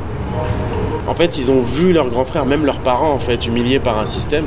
en 1.10 1.16
fait, 1.16 1.38
ils 1.38 1.50
ont 1.50 1.62
vu 1.62 1.92
leurs 1.92 2.10
grands 2.10 2.24
frères, 2.24 2.46
même 2.46 2.66
leurs 2.66 2.80
parents, 2.80 3.12
en 3.12 3.18
fait, 3.18 3.48
humiliés 3.48 3.80
par 3.80 3.98
un 3.98 4.06
système. 4.06 4.46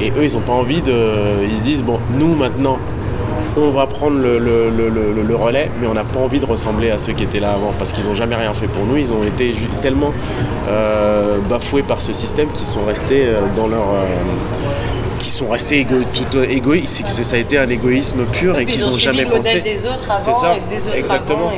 Et 0.00 0.10
eux, 0.10 0.24
ils 0.24 0.34
n'ont 0.34 0.40
pas 0.40 0.52
envie 0.52 0.82
de. 0.82 1.46
Ils 1.48 1.56
se 1.56 1.62
disent 1.62 1.84
bon, 1.84 2.00
nous 2.18 2.34
maintenant, 2.34 2.78
on 3.56 3.70
va 3.70 3.86
prendre 3.86 4.18
le, 4.18 5.36
relais, 5.36 5.70
mais 5.80 5.86
on 5.86 5.94
n'a 5.94 6.02
pas 6.02 6.18
envie 6.18 6.40
de 6.40 6.46
ressembler 6.46 6.90
à 6.90 6.98
ceux 6.98 7.12
qui 7.12 7.22
étaient 7.22 7.38
là 7.38 7.52
avant, 7.52 7.72
parce 7.78 7.92
qu'ils 7.92 8.06
n'ont 8.06 8.14
jamais 8.14 8.34
rien 8.34 8.52
fait 8.52 8.66
pour 8.66 8.84
nous. 8.84 8.96
Ils 8.96 9.12
ont 9.12 9.22
été 9.22 9.54
tellement 9.80 10.10
euh, 10.68 11.38
bafoués 11.48 11.84
par 11.84 12.02
ce 12.02 12.12
système 12.12 12.48
qu'ils 12.48 12.66
sont 12.66 12.84
restés 12.84 13.24
euh, 13.24 13.42
dans 13.56 13.68
leur. 13.68 13.82
Euh, 13.94 14.04
qui 15.24 15.30
sont 15.30 15.48
restés 15.48 15.86
tout 15.86 16.38
égoïstes, 16.42 17.06
ça 17.06 17.36
a 17.36 17.38
été 17.38 17.56
un 17.56 17.68
égoïsme 17.70 18.24
pur 18.26 18.58
et, 18.58 18.66
qu'ils 18.66 18.82
n'ont 18.82 18.98
jamais 18.98 19.24
pensé. 19.24 19.62
des 19.62 19.86
autres 19.86 20.10
avant 20.10 20.34
ça, 20.34 20.54
et 20.56 20.60
des 20.68 20.86
autres 20.86 20.96
exactement. 20.96 21.50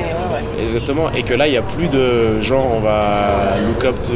Exactement. 0.59 1.11
Et 1.11 1.23
que 1.23 1.33
là, 1.33 1.47
il 1.47 1.51
n'y 1.51 1.57
a 1.57 1.61
plus 1.61 1.89
de 1.89 2.39
genre, 2.41 2.65
on 2.77 2.79
va 2.79 3.55
look 3.67 3.83
up 3.83 3.95
to, 4.03 4.13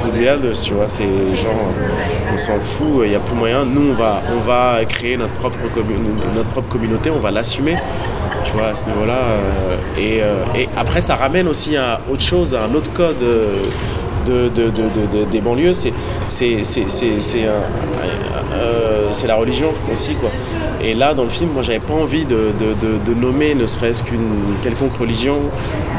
to, 0.00 0.10
the 0.10 0.28
others, 0.28 0.62
tu 0.62 0.74
vois. 0.74 0.88
C'est 0.88 1.02
genre, 1.02 1.74
on 2.32 2.38
s'en 2.38 2.60
fout, 2.60 3.02
il 3.02 3.10
n'y 3.10 3.16
a 3.16 3.18
plus 3.18 3.34
moyen. 3.34 3.64
Nous, 3.64 3.90
on 3.90 3.94
va, 3.94 4.22
on 4.32 4.40
va 4.40 4.84
créer 4.84 5.16
notre 5.16 5.34
propre, 5.34 5.58
notre 6.36 6.48
propre 6.50 6.68
communauté, 6.68 7.10
on 7.10 7.18
va 7.18 7.32
l'assumer, 7.32 7.76
tu 8.44 8.52
vois, 8.52 8.68
à 8.68 8.74
ce 8.76 8.84
niveau-là. 8.84 9.18
Euh, 9.18 9.76
et, 9.98 10.22
euh, 10.22 10.44
et, 10.56 10.68
après, 10.76 11.00
ça 11.00 11.16
ramène 11.16 11.48
aussi 11.48 11.76
à 11.76 12.00
autre 12.08 12.22
chose, 12.22 12.54
à 12.54 12.62
un 12.62 12.74
autre 12.74 12.92
code. 12.92 13.22
Euh, 13.22 13.62
de, 14.24 14.48
de, 14.48 14.70
de, 14.70 15.24
des 15.30 15.40
banlieues, 15.40 15.72
c'est 15.72 15.92
c'est 16.28 16.62
la 19.26 19.36
religion 19.36 19.72
aussi. 19.92 20.14
Quoi. 20.14 20.30
Et 20.82 20.94
là, 20.94 21.14
dans 21.14 21.22
le 21.22 21.30
film, 21.30 21.50
moi, 21.52 21.62
j'avais 21.62 21.78
pas 21.78 21.94
envie 21.94 22.26
de, 22.26 22.52
nommer 23.14 23.54
ne 23.54 23.66
serait-ce 23.66 24.02
qu'une 24.02 24.42
quelconque 24.62 24.96
religion 24.96 25.38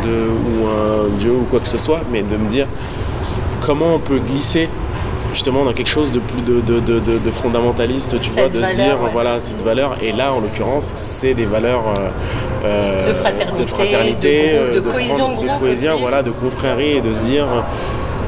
de, 0.03 0.10
ou 0.10 0.67
un 0.67 1.08
dieu 1.20 1.32
ou 1.32 1.46
quoi 1.50 1.60
que 1.60 1.67
ce 1.67 1.77
soit, 1.77 2.01
mais 2.12 2.22
de 2.22 2.38
me 2.38 2.50
dire 2.50 2.67
comment 3.65 3.96
on 3.96 4.00
peut 4.00 4.20
glisser 4.20 4.70
justement 5.34 5.65
dans 5.65 5.74
quelque 5.74 5.89
chose 5.89 6.12
de 6.12 6.20
plus 6.20 6.41
de, 6.44 6.62
de, 6.62 7.32
fondamentaliste, 7.32 8.22
tu 8.22 8.29
vois, 8.29 8.48
de 8.48 8.63
se 8.63 8.74
dire, 8.74 8.98
voilà, 9.12 9.38
c'est 9.39 9.51
une 9.51 9.65
valeur. 9.65 9.98
Et 10.01 10.12
là, 10.12 10.34
en 10.34 10.39
l'occurrence, 10.39 10.91
c'est 10.94 11.34
des 11.34 11.46
valeurs 11.46 11.94
euh, 12.63 13.10
de 13.10 13.65
fraternité, 13.65 14.53
de, 14.74 14.79
cohésion 14.79 15.29
de 15.29 15.36
groupe, 15.36 16.00
voilà, 16.00 16.24
de 16.24 16.32
confrérie 16.32 16.98
et 16.98 17.01
de 17.01 17.12
se 17.12 17.22
dire, 17.24 17.48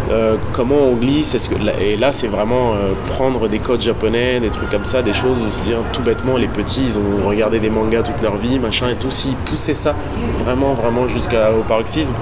euh, 0.10 0.38
comment 0.54 0.76
on 0.76 0.94
glisse 0.94 1.36
que, 1.48 1.82
Et 1.82 1.98
là, 1.98 2.12
c'est 2.12 2.28
vraiment 2.28 2.74
euh, 2.74 2.94
prendre 3.08 3.48
des 3.50 3.60
codes 3.60 3.82
japonais, 3.82 4.40
des 4.40 4.50
trucs 4.50 4.70
comme 4.70 4.86
ça, 4.86 5.02
des 5.02 5.14
choses, 5.14 5.48
se 5.50 5.62
dire 5.62 5.80
tout 5.92 6.02
bêtement, 6.02 6.38
les 6.38 6.48
petits, 6.48 6.84
ils 6.86 6.98
ont 6.98 7.28
regardé 7.28 7.60
des 7.60 7.70
mangas 7.70 8.04
toute 8.04 8.22
leur 8.22 8.38
vie, 8.38 8.60
machin 8.60 8.90
et 8.90 8.96
tout. 8.96 9.12
S'ils 9.12 9.36
poussaient 9.36 9.74
ça 9.74 9.96
vraiment, 10.44 10.74
vraiment 10.74 11.08
jusqu'au 11.08 11.64
paroxysme, 11.68 12.14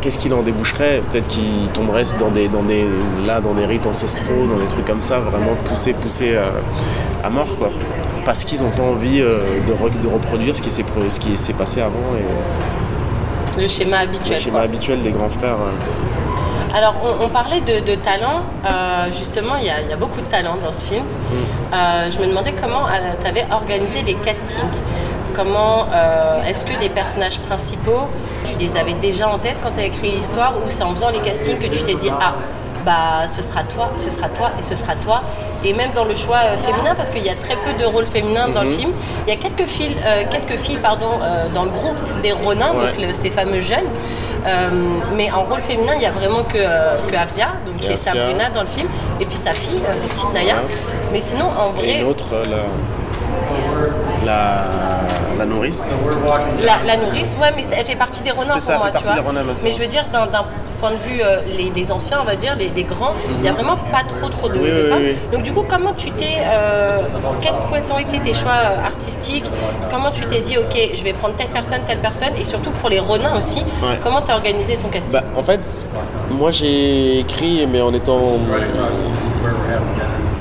qu'est-ce 0.00 0.18
qu'il 0.18 0.32
en 0.32 0.42
déboucherait? 0.42 1.02
Peut-être 1.10 1.28
qu'il 1.28 1.68
tomberait 1.74 2.04
dans 2.18 2.30
des, 2.30 2.48
dans 2.48 2.62
des, 2.62 2.86
là, 3.26 3.40
dans 3.40 3.52
des 3.52 3.66
rites 3.66 3.86
ancestraux, 3.86 4.46
dans 4.48 4.58
des 4.58 4.68
trucs 4.68 4.86
comme 4.86 5.02
ça, 5.02 5.18
vraiment 5.18 5.54
poussé, 5.64 5.92
poussé 5.92 6.34
à 7.22 7.28
mort, 7.28 7.56
quoi. 7.58 7.70
Parce 8.24 8.42
qu'ils 8.42 8.62
n'ont 8.62 8.70
pas 8.70 8.82
envie 8.82 9.20
de, 9.20 9.38
de, 9.66 10.08
reproduire 10.08 10.56
ce 10.56 10.62
qui 10.62 11.36
s'est 11.36 11.52
passé 11.52 11.80
avant. 11.82 12.16
Et, 12.16 13.60
le 13.60 13.68
schéma 13.68 13.98
habituel. 13.98 14.38
Le 14.38 14.44
schéma 14.44 14.60
habituel 14.60 15.02
des 15.02 15.10
grands 15.10 15.30
frères. 15.30 15.56
Alors, 16.76 16.94
on, 17.22 17.30
parlait 17.30 17.62
de, 17.62 17.94
talent. 17.94 18.42
Euh, 18.66 19.10
justement, 19.10 19.54
il 19.58 19.64
y, 19.64 19.70
a 19.70 19.96
beaucoup 19.96 20.20
de 20.20 20.26
talent 20.26 20.56
dans 20.62 20.72
ce 20.72 20.88
film. 20.92 21.04
Mm. 21.04 21.34
Euh, 21.72 22.10
je 22.10 22.18
me 22.18 22.26
demandais 22.26 22.52
comment 22.52 22.84
euh, 22.84 23.14
tu 23.18 23.26
avais 23.26 23.46
organisé 23.50 24.02
les 24.02 24.12
castings. 24.12 24.60
Comment 25.34 25.86
est-ce 26.46 26.66
que 26.66 26.78
les 26.78 26.90
personnages 26.90 27.38
principaux, 27.40 28.08
tu 28.44 28.56
les 28.58 28.76
avais 28.76 28.92
déjà 28.94 29.28
en 29.28 29.38
tête 29.38 29.56
quand 29.62 29.70
tu 29.74 29.80
as 29.80 29.84
écrit 29.84 30.10
l'histoire 30.10 30.54
ou 30.58 30.68
c'est 30.68 30.82
en 30.82 30.90
faisant 30.94 31.10
les 31.10 31.18
castings 31.18 31.58
que 31.58 31.66
tu 31.66 31.82
t'es 31.82 31.94
dit 31.94 32.10
ah 32.20 32.34
bah 32.86 33.28
ce 33.28 33.42
sera 33.42 33.62
toi, 33.64 33.90
ce 33.96 34.10
sera 34.10 34.30
toi 34.30 34.52
et 34.58 34.62
ce 34.62 34.76
sera 34.76 34.94
toi. 34.94 35.22
Et 35.62 35.74
même 35.74 35.90
dans 35.94 36.04
le 36.04 36.14
choix 36.14 36.38
féminin, 36.62 36.94
parce 36.96 37.10
qu'il 37.10 37.24
y 37.24 37.28
a 37.28 37.34
très 37.34 37.56
peu 37.56 37.72
de 37.78 37.84
rôles 37.84 38.06
féminins 38.06 38.48
dans 38.48 38.62
le 38.62 38.70
mm-hmm. 38.70 38.78
film, 38.78 38.92
il 39.26 39.34
y 39.34 39.36
a 39.36 39.40
quelques 39.40 39.68
filles, 39.68 39.96
quelques 40.30 40.58
filles 40.58 40.78
pardon, 40.78 41.18
dans 41.54 41.64
le 41.64 41.70
groupe 41.70 42.00
des 42.22 42.32
Ronins, 42.32 42.72
donc 42.72 43.12
ces 43.12 43.30
fameux 43.30 43.60
jeunes. 43.60 43.88
Euh, 44.46 44.70
mais 45.16 45.30
en 45.30 45.44
rôle 45.44 45.60
féminin, 45.60 45.94
il 45.94 46.00
n'y 46.00 46.06
a 46.06 46.12
vraiment 46.12 46.44
que, 46.44 46.56
euh, 46.56 46.98
que 47.08 47.16
Avzia, 47.16 47.48
donc, 47.66 47.76
qui 47.76 47.90
est 47.90 47.96
Sabrina 47.96 48.50
dans 48.50 48.62
le 48.62 48.68
film, 48.68 48.88
et 49.20 49.26
puis 49.26 49.36
sa 49.36 49.52
fille, 49.52 49.82
euh, 49.84 49.94
la 49.94 50.08
petite 50.08 50.32
Naya. 50.32 50.56
Mais 51.12 51.20
sinon, 51.20 51.46
en 51.46 51.72
vrai. 51.72 51.86
Et 51.88 52.00
une 52.00 52.06
autre, 52.06 52.26
la, 54.24 54.64
la, 55.38 55.44
nourrice. 55.46 55.88
La, 56.64 56.78
la, 56.84 56.96
nourrice, 56.96 57.36
ouais, 57.40 57.52
mais 57.56 57.64
elle 57.76 57.84
fait 57.84 57.96
partie 57.96 58.22
des 58.22 58.30
Ronins 58.30 58.58
pour 58.58 58.78
moi, 58.78 58.90
tu 58.96 59.02
vois. 59.04 59.16
mais 59.62 59.72
je 59.72 59.80
veux 59.80 59.86
dire, 59.88 60.06
d'un 60.12 60.26
point 60.76 60.92
de 60.92 60.96
vue 60.96 61.20
euh, 61.22 61.40
les, 61.74 61.92
anciens, 61.92 62.18
on 62.20 62.24
va 62.24 62.36
dire, 62.36 62.56
les, 62.56 62.84
grands, 62.84 63.14
il 63.36 63.42
n'y 63.42 63.48
a 63.48 63.52
mhm. 63.52 63.58
vraiment 63.58 63.76
pas 63.90 64.02
trop 64.06 64.28
trop 64.28 64.48
de, 64.48 64.54
femmes. 64.88 65.02
Donc 65.32 65.42
du 65.42 65.52
coup, 65.52 65.64
comment 65.68 65.92
tu 65.94 66.10
t'es, 66.12 66.36
euh, 66.46 67.00
quels, 67.40 67.92
ont 67.92 67.98
été 67.98 68.18
tes 68.20 68.34
choix 68.34 68.52
euh, 68.52 68.84
artistiques? 68.84 69.50
Comment 69.90 70.10
tu 70.10 70.24
t'es 70.26 70.40
dit, 70.40 70.58
ok, 70.58 70.76
je 70.94 71.02
vais 71.02 71.12
prendre 71.12 71.34
telle 71.36 71.50
personne, 71.50 71.80
telle 71.86 71.98
personne, 71.98 72.30
et 72.40 72.44
surtout 72.44 72.70
pour 72.70 72.88
les 72.88 72.98
Ronins 72.98 73.36
aussi, 73.36 73.64
comment 74.02 74.22
tu 74.22 74.30
as 74.30 74.34
organisé 74.34 74.76
ton 74.76 74.88
casting? 74.88 75.12
Bah, 75.12 75.24
En 75.36 75.42
fait, 75.42 75.60
moi 76.30 76.50
j'ai 76.50 77.20
écrit, 77.20 77.66
mais 77.66 77.80
en 77.80 77.92
étant 77.94 78.38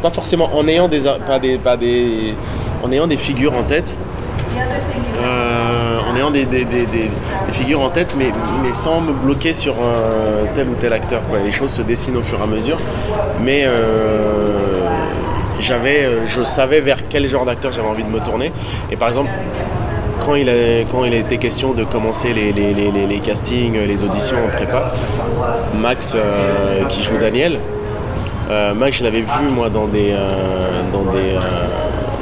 pas 0.02 0.12
forcément 0.12 0.50
en 0.54 0.68
ayant 0.68 0.88
des, 0.88 1.02
pas 1.26 1.40
des, 1.40 1.58
pas 1.58 1.78
des, 1.78 2.36
en 2.84 2.92
ayant 2.92 3.08
des 3.08 3.18
figures 3.18 3.54
en 3.54 3.64
tête. 3.64 3.98
Euh, 5.26 5.55
des, 6.32 6.48
figures 7.52 7.84
en 7.84 7.90
tête, 7.90 8.16
mais, 8.18 8.32
sans 8.74 9.02
me 9.02 9.14
bloquer 9.14 9.54
sur 9.54 9.76
tel 10.54 10.68
ou 10.70 10.76
tel 10.76 10.94
acteur. 10.94 11.22
Les 11.44 11.52
choses 11.52 11.72
se 11.72 11.82
dessinent 11.82 12.18
au 12.18 12.22
fur 12.22 12.40
et 12.40 12.44
à 12.44 12.48
mesure, 12.48 12.78
mais 13.42 13.64
euh, 13.66 14.66
euh, 15.70 16.26
je 16.26 16.44
savais 16.44 16.82
vers 16.82 17.08
quel 17.08 17.28
genre 17.28 17.46
d'acteur 17.46 17.72
j'avais 17.72 17.88
envie 17.88 18.04
de 18.04 18.10
me 18.10 18.20
tourner. 18.20 18.52
Et 18.92 18.96
par 18.96 19.08
exemple, 19.08 19.30
quand 20.26 20.36
il, 20.36 20.50
a, 20.50 20.54
quand 20.92 21.06
il 21.06 21.14
était 21.14 21.38
question 21.38 21.74
de 21.74 21.84
commencer 21.84 22.34
les, 22.34 22.52
les, 22.52 23.20
castings, 23.20 23.78
les 23.80 24.04
auditions 24.04 24.38
en 24.46 24.56
prépa, 24.56 24.94
Max, 25.80 26.16
qui 26.90 27.04
joue 27.04 27.18
Daniel, 27.18 27.60
Max, 28.76 28.98
je 28.98 29.04
l'avais 29.04 29.22
vu 29.22 29.50
moi 29.52 29.70
dans 29.70 29.86
des, 29.86 30.16
dans 30.92 31.12
des 31.12 31.36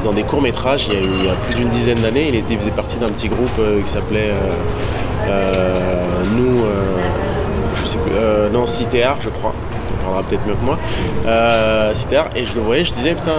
dans 0.03 0.13
des 0.13 0.23
courts-métrages 0.23 0.87
il, 0.91 1.25
y 1.25 1.29
a 1.29 1.33
plus 1.33 1.55
d'une 1.55 1.69
dizaine 1.69 1.99
d'années. 1.99 2.43
Il, 2.49 2.57
faisait 2.57 2.71
partie 2.71 2.97
d'un 2.97 3.09
petit 3.09 3.29
groupe 3.29 3.49
euh, 3.59 3.81
qui 3.81 3.89
s'appelait 3.89 4.31
euh, 4.31 5.29
euh, 5.29 6.23
Nous, 6.35 6.61
je 7.81 7.87
sais 7.87 7.97
plus, 7.97 8.13
non, 8.51 8.65
CTR, 8.65 9.21
je 9.21 9.29
crois 9.29 9.53
parlera 10.03 10.23
peut-être 10.23 10.45
mieux 10.45 10.55
que 10.55 10.65
moi, 10.65 10.77
euh, 11.25 11.93
et 12.35 12.45
je 12.45 12.55
le 12.55 12.61
voyais, 12.61 12.83
je 12.83 12.91
disais 12.91 13.13
putain, 13.13 13.37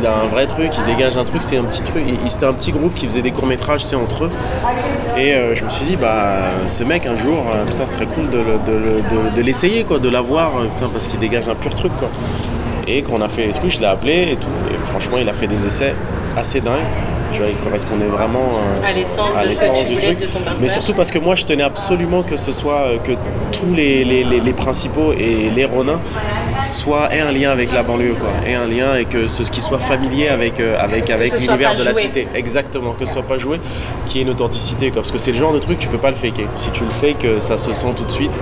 il, 0.00 0.06
a 0.06 0.22
un 0.22 0.26
vrai 0.26 0.46
truc, 0.46 0.70
il 0.74 0.84
dégage 0.84 1.18
un 1.18 1.24
truc, 1.24 1.42
c'était 1.42 1.58
un 1.58 1.64
petit 1.64 1.82
truc, 1.82 2.02
c'était 2.26 2.46
un 2.46 2.54
petit 2.54 2.72
groupe 2.72 2.94
qui 2.94 3.04
faisait 3.04 3.20
des 3.20 3.30
courts 3.30 3.46
métrages, 3.46 3.84
entre 3.92 4.24
eux, 4.24 4.30
et 5.18 5.34
je 5.54 5.62
me 5.62 5.68
suis 5.68 5.84
dit 5.84 5.96
bah 5.96 6.38
ce 6.68 6.82
mec 6.82 7.04
un 7.04 7.16
jour, 7.16 7.44
putain, 7.66 7.84
ce 7.84 7.92
serait 7.92 8.06
cool 8.06 8.30
de, 8.30 9.42
l'essayer 9.42 9.84
quoi, 9.84 9.98
de 9.98 10.08
l'avoir, 10.08 10.52
putain, 10.70 10.88
parce 10.90 11.08
qu'il 11.08 11.20
dégage 11.20 11.46
un 11.46 11.54
pur 11.54 11.74
truc 11.74 11.92
quoi. 11.98 12.08
Et 12.86 13.02
quand 13.02 13.14
on 13.14 13.20
a 13.20 13.28
fait 13.28 13.46
les 13.46 13.52
trucs, 13.52 13.70
je 13.70 13.80
l'ai 13.80 13.86
appelé 13.86 14.32
et 14.32 14.36
tout. 14.36 14.48
Et 14.72 14.86
franchement, 14.86 15.18
il 15.18 15.28
a 15.28 15.32
fait 15.32 15.46
des 15.46 15.64
essais 15.66 15.94
assez 16.36 16.60
dingues. 16.60 16.84
Tu 17.32 17.40
vois, 17.40 17.48
il 17.50 17.56
correspondait 17.56 18.06
vraiment 18.06 18.48
euh, 18.54 18.88
à 18.88 18.92
l'essence 18.92 19.34
de 19.34 19.50
ce 19.50 19.64
que 19.64 19.86
tu 19.86 19.94
voulais 19.94 20.14
de 20.14 20.26
ton. 20.26 20.38
Mais 20.60 20.68
surtout 20.68 20.94
parce 20.94 21.10
que 21.10 21.18
moi, 21.18 21.34
je 21.34 21.44
tenais 21.44 21.64
absolument 21.64 22.22
que 22.22 22.36
ce 22.36 22.52
soit 22.52 22.82
euh, 22.82 22.98
que 22.98 23.12
tous 23.52 23.74
les, 23.74 24.04
les, 24.04 24.22
les, 24.24 24.52
principaux 24.52 25.12
et 25.12 25.50
les 25.50 25.64
Ronins 25.64 25.98
soit 26.64 27.14
ait 27.14 27.20
un 27.20 27.32
lien 27.32 27.50
avec 27.50 27.72
la 27.72 27.82
banlieue, 27.82 28.14
quoi, 28.14 28.30
ait 28.46 28.54
un 28.54 28.66
lien 28.66 28.96
et 28.96 29.04
que 29.04 29.28
ce 29.28 29.42
qui 29.50 29.60
soit 29.60 29.78
familier 29.78 30.28
avec, 30.28 30.60
euh, 30.60 30.76
avec, 30.78 31.10
avec 31.10 31.32
l'univers 31.32 31.74
de 31.74 31.84
la 31.84 31.94
cité. 31.94 32.28
Exactement, 32.34 32.92
que 32.92 33.06
ce 33.06 33.14
soit 33.14 33.22
pas 33.22 33.38
joué, 33.38 33.60
qui 34.06 34.18
ait 34.18 34.22
une 34.22 34.30
authenticité, 34.30 34.90
quoi, 34.90 35.02
parce 35.02 35.12
que 35.12 35.18
c'est 35.18 35.32
le 35.32 35.38
genre 35.38 35.52
de 35.52 35.58
truc 35.58 35.78
tu 35.78 35.88
peux 35.88 35.98
pas 35.98 36.10
le 36.10 36.16
faker. 36.16 36.46
Si 36.56 36.70
tu 36.70 36.84
le 36.84 36.90
fakes, 36.90 37.26
ça 37.40 37.58
se 37.58 37.72
sent 37.72 37.92
tout 37.96 38.04
de 38.04 38.12
suite. 38.12 38.32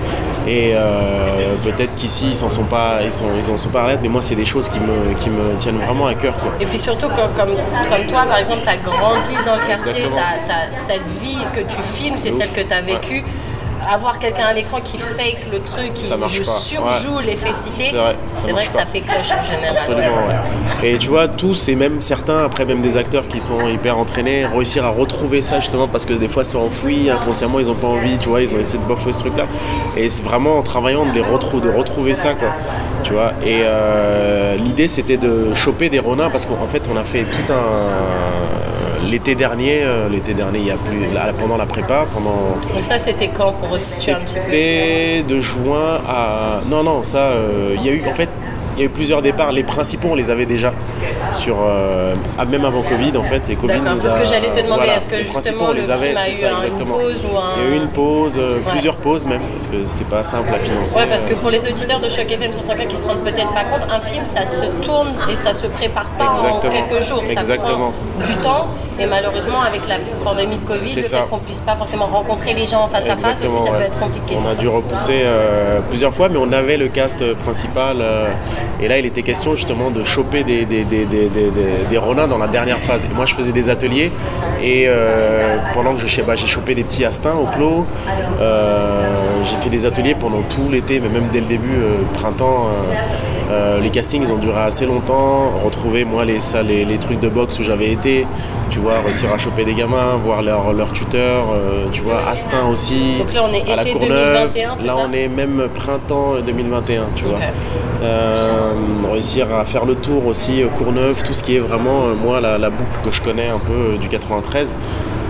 Et 0.47 0.73
euh, 0.75 1.55
peut-être 1.63 1.95
qu'ici 1.95 2.27
ils 2.29 2.35
s'en 2.35 2.49
sont 2.49 2.65
pas, 2.65 2.99
ils 3.03 3.11
sont, 3.11 3.25
ils 3.35 3.49
en 3.49 3.57
sont 3.57 3.69
pas 3.69 3.87
mais 4.01 4.09
moi 4.09 4.21
c'est 4.21 4.35
des 4.35 4.45
choses 4.45 4.69
qui 4.69 4.79
me, 4.79 5.15
qui 5.15 5.29
me 5.29 5.57
tiennent 5.57 5.77
vraiment 5.77 6.07
à 6.07 6.13
cœur, 6.13 6.37
quoi. 6.37 6.51
Et 6.59 6.65
puis 6.65 6.79
surtout 6.79 7.07
comme, 7.07 7.33
comme, 7.35 8.05
toi, 8.07 8.25
par 8.27 8.37
exemple, 8.37 8.61
tu 8.63 8.69
as 8.69 8.77
grandi 8.77 9.35
dans 9.45 9.55
le 9.55 9.67
quartier, 9.67 10.05
as, 10.05 10.77
cette 10.77 11.07
vie 11.21 11.43
que 11.53 11.61
tu 11.61 11.81
filmes, 11.81 12.15
c'est 12.17 12.31
celle 12.31 12.51
que 12.51 12.61
tu 12.61 12.73
as 12.73 12.81
vécue 12.81 13.23
avoir 13.89 14.19
quelqu'un 14.19 14.45
à 14.45 14.53
l'écran 14.53 14.79
qui 14.81 14.97
fake 14.97 15.47
le 15.51 15.59
truc, 15.59 15.93
qui 15.93 16.05
surjoue 16.05 17.19
l'efficacité, 17.19 17.95
c'est 18.33 18.51
vrai, 18.51 18.65
que 18.67 18.73
ça 18.73 18.85
fait 18.85 19.01
cloche 19.01 19.31
en 19.31 19.43
général. 19.43 19.77
Absolument, 19.77 20.27
ouais. 20.27 20.89
Et 20.89 20.97
tu 20.97 21.09
vois, 21.09 21.27
tous 21.27 21.67
et 21.69 21.75
même 21.75 22.01
certains, 22.01 22.43
après 22.43 22.65
même 22.65 22.81
des 22.81 22.97
acteurs 22.97 23.27
qui 23.27 23.39
sont 23.39 23.67
hyper 23.67 23.97
entraînés, 23.97 24.45
réussir 24.45 24.85
à 24.85 24.89
retrouver 24.89 25.41
ça 25.41 25.59
justement 25.59 25.87
parce 25.87 26.05
que 26.05 26.13
des 26.13 26.29
fois 26.29 26.43
c'est 26.43 26.57
enfoui, 26.57 27.09
inconsciemment 27.09 27.59
ils 27.59 27.67
n'ont 27.67 27.75
pas 27.75 27.87
envie, 27.87 28.17
tu 28.17 28.29
vois, 28.29 28.41
ils 28.41 28.53
ont 28.53 28.59
essayé 28.59 28.79
de 28.79 28.87
bafouer 28.87 29.13
ce 29.13 29.19
truc-là. 29.19 29.45
Et 29.95 30.09
c'est 30.09 30.23
vraiment 30.23 30.57
en 30.57 30.61
travaillant 30.61 31.05
de 31.05 31.11
les 31.11 31.21
retrouver, 31.21 31.67
de 31.67 31.71
retrouver 31.71 32.15
ça, 32.15 32.33
quoi. 32.33 32.49
Tu 33.03 33.13
vois. 33.13 33.33
Et 33.43 33.61
euh, 33.63 34.55
l'idée 34.57 34.87
c'était 34.87 35.17
de 35.17 35.53
choper 35.53 35.89
des 35.89 35.99
ronins 35.99 36.29
parce 36.29 36.45
qu'en 36.45 36.67
fait 36.67 36.89
on 36.91 36.97
a 36.97 37.03
fait 37.03 37.23
tout 37.23 37.53
un 37.53 38.74
l'été 39.09 39.35
dernier, 39.35 39.81
euh, 39.83 40.09
l'été 40.09 40.33
dernier, 40.33 40.59
il 40.59 40.65
y 40.65 40.71
a 40.71 40.75
plus, 40.77 41.07
pendant 41.37 41.57
la 41.57 41.65
prépa, 41.65 42.05
pendant. 42.13 42.57
Donc 42.73 42.83
ça, 42.83 42.99
c'était 42.99 43.29
quand 43.29 43.53
pour 43.53 43.69
resituer 43.69 44.13
un 44.13 44.21
petit 44.21 44.35
peu 44.35 44.41
C'était 44.45 45.23
de 45.27 45.39
juin 45.39 46.01
à. 46.07 46.61
Non, 46.69 46.83
non, 46.83 47.03
ça, 47.03 47.19
euh, 47.19 47.75
il 47.77 47.85
y 47.85 47.89
a 47.89 47.91
eu, 47.93 48.03
en 48.09 48.13
fait, 48.13 48.29
il 48.75 48.79
y 48.79 48.83
a 48.83 48.85
eu 48.85 48.89
plusieurs 48.89 49.21
départs. 49.21 49.51
Les 49.51 49.63
principaux, 49.63 50.09
on 50.11 50.15
les 50.15 50.29
avait 50.29 50.45
déjà 50.45 50.73
sur, 51.35 51.57
euh, 51.59 52.13
ah, 52.37 52.45
même 52.45 52.65
avant 52.65 52.81
Covid 52.81 53.15
en 53.17 53.23
fait. 53.23 53.49
Et 53.49 53.55
D'accord, 53.55 53.93
c'est 53.97 54.09
ce 54.09 54.17
que 54.17 54.25
j'allais 54.25 54.51
te 54.51 54.63
demander. 54.63 54.87
Est-ce 54.87 55.07
que 55.07 55.23
justement 55.23 55.71
le 55.71 55.89
avait, 55.89 56.07
film 56.07 56.17
a 56.17 56.29
eu 56.29 56.33
ça, 56.33 56.47
une 56.67 56.85
pause 56.85 57.25
ou 57.25 57.37
un... 57.37 57.53
Il 57.57 57.63
y 57.63 57.67
a 57.67 57.75
eu 57.75 57.81
une 57.81 57.89
pause, 57.89 58.37
euh, 58.37 58.59
plusieurs 58.67 58.95
pauses 58.97 59.25
même, 59.25 59.41
parce 59.51 59.67
que 59.67 59.87
c'était 59.87 60.05
pas 60.05 60.23
simple 60.23 60.53
à 60.53 60.59
financer. 60.59 60.97
Ouais, 60.97 61.07
parce 61.07 61.25
que 61.25 61.35
pour 61.35 61.49
les 61.49 61.69
auditeurs 61.69 61.99
de 61.99 62.09
Choc 62.09 62.31
FM 62.31 62.53
105 62.53 62.87
qui 62.87 62.95
se 62.95 63.07
rendent 63.07 63.23
peut-être 63.23 63.53
pas 63.53 63.63
compte, 63.65 63.89
un 63.89 63.99
film 63.99 64.23
ça 64.23 64.45
se 64.45 64.65
tourne 64.85 65.13
et 65.29 65.35
ça 65.35 65.53
se 65.53 65.67
prépare 65.67 66.09
pas 66.17 66.25
en 66.25 66.59
quelques 66.59 67.03
jours. 67.03 67.21
Ça 67.25 67.31
Exactement. 67.31 67.91
prend 67.91 68.25
du 68.25 68.35
temps 68.37 68.67
et 68.99 69.05
malheureusement 69.05 69.61
avec 69.61 69.87
la 69.87 69.97
pandémie 70.23 70.57
de 70.57 70.65
Covid, 70.65 70.95
le 70.95 71.01
fait 71.01 71.27
qu'on 71.29 71.39
puisse 71.39 71.59
pas 71.59 71.75
forcément 71.75 72.05
rencontrer 72.07 72.53
les 72.53 72.67
gens 72.67 72.87
face 72.87 73.09
à 73.09 73.17
face 73.17 73.43
aussi, 73.43 73.59
ça 73.59 73.71
peut 73.71 73.81
être 73.81 73.99
compliqué. 73.99 74.37
On 74.41 74.47
a 74.49 74.55
dû 74.55 74.67
repousser 74.67 75.21
euh, 75.23 75.79
plusieurs 75.89 76.13
fois, 76.13 76.29
mais 76.29 76.39
on 76.39 76.51
avait 76.51 76.77
le 76.77 76.87
cast 76.87 77.33
principal. 77.35 77.97
Et 78.81 78.87
là, 78.87 78.97
il 78.99 79.05
était 79.05 79.21
question 79.21 79.55
justement 79.55 79.91
de 79.91 80.03
choper 80.03 80.43
des, 80.43 80.65
des, 80.65 80.83
des, 80.83 81.05
des, 81.05 81.24
ronins 81.97 82.27
dans 82.27 82.37
la 82.37 82.47
dernière 82.47 82.79
phase. 82.79 83.07
Moi, 83.13 83.25
je 83.25 83.33
faisais 83.33 83.51
des 83.51 83.69
ateliers 83.69 84.11
et 84.61 84.85
euh, 84.87 85.57
pendant 85.73 85.93
que 85.95 86.01
je, 86.01 86.07
j'ai 86.07 86.47
chopé 86.47 86.75
des 86.75 86.83
petits 86.83 87.05
astins 87.05 87.33
au 87.33 87.45
clos, 87.45 87.85
euh, 88.39 89.15
j'ai 89.45 89.57
fait 89.57 89.69
des 89.69 89.85
ateliers 89.85 90.15
pendant 90.15 90.41
tout 90.41 90.69
l'été, 90.71 90.99
mais 90.99 91.09
même 91.09 91.29
dès 91.31 91.39
le 91.39 91.47
début, 91.47 91.77
euh, 93.51 93.79
les 93.79 93.89
castings 93.89 94.23
ils 94.23 94.31
ont 94.31 94.37
duré 94.37 94.61
assez 94.61 94.85
longtemps, 94.85 95.51
retrouver 95.63 96.03
moi 96.05 96.25
les, 96.25 96.39
ça, 96.39 96.63
les, 96.63 96.85
les 96.85 96.97
trucs 96.97 97.19
de 97.19 97.29
boxe 97.29 97.59
où 97.59 97.63
j'avais 97.63 97.91
été, 97.91 98.25
tu 98.69 98.79
vois, 98.79 98.99
réussir 98.99 99.31
à 99.31 99.37
choper 99.37 99.65
des 99.65 99.73
gamins, 99.73 100.17
voir 100.23 100.41
leur, 100.41 100.73
leur 100.73 100.91
tuteur, 100.91 101.45
euh, 101.53 101.85
tu 101.91 102.01
vois, 102.01 102.21
Astin 102.29 102.67
aussi. 102.71 103.19
Donc 103.19 103.33
là, 103.33 103.43
on 103.43 103.53
est 103.53 103.71
à 103.71 103.81
été 103.81 103.93
2021, 103.93 104.75
Là, 104.85 104.95
on 104.97 105.13
est 105.13 105.27
même 105.27 105.67
printemps 105.73 106.35
2021, 106.45 107.05
tu 107.15 107.25
vois. 107.25 107.39
Euh, 108.01 108.73
réussir 109.11 109.53
à 109.53 109.63
faire 109.63 109.85
le 109.85 109.95
tour 109.95 110.25
aussi, 110.27 110.63
Courneuve, 110.77 111.23
tout 111.23 111.33
ce 111.33 111.43
qui 111.43 111.55
est 111.55 111.59
vraiment, 111.59 112.07
euh, 112.07 112.13
moi, 112.13 112.39
la, 112.41 112.69
boucle 112.69 112.99
que 113.03 113.11
je 113.11 113.21
connais 113.21 113.47
un 113.47 113.59
peu 113.59 113.97
du 113.99 114.09
93 114.09 114.75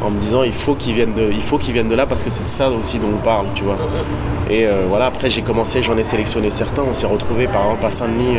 en 0.05 0.12
me 0.12 0.19
disant 0.19 0.43
il 0.43 0.53
faut 0.53 0.75
qu'ils 0.75 0.93
viennent 0.93 1.13
de, 1.13 1.29
il 1.31 1.41
faut 1.41 1.57
qu'ils 1.57 1.74
viennent 1.74 1.88
de 1.88 1.95
là 1.95 2.05
parce 2.05 2.24
que 2.24 2.29
c'est 2.29 2.43
de 2.43 2.47
ça 2.47 2.69
aussi 2.69 3.00
dont 3.00 3.09
on 3.13 3.24
parle, 3.24 3.47
tu 3.55 3.63
vois. 3.63 3.77
Et 4.50 4.65
euh, 4.65 4.85
voilà, 4.88 5.07
après 5.07 5.29
j'ai 5.29 5.41
commencé, 5.41 5.81
j'en 5.81 5.97
ai 5.97 6.03
sélectionné 6.03 6.51
certains. 6.51 6.83
On 6.83 6.93
s'est 6.93 7.07
retrouvé 7.07 7.47
par 7.47 7.63
exemple 7.63 7.85
à 7.85 7.91
Saint-Denis 7.91 8.38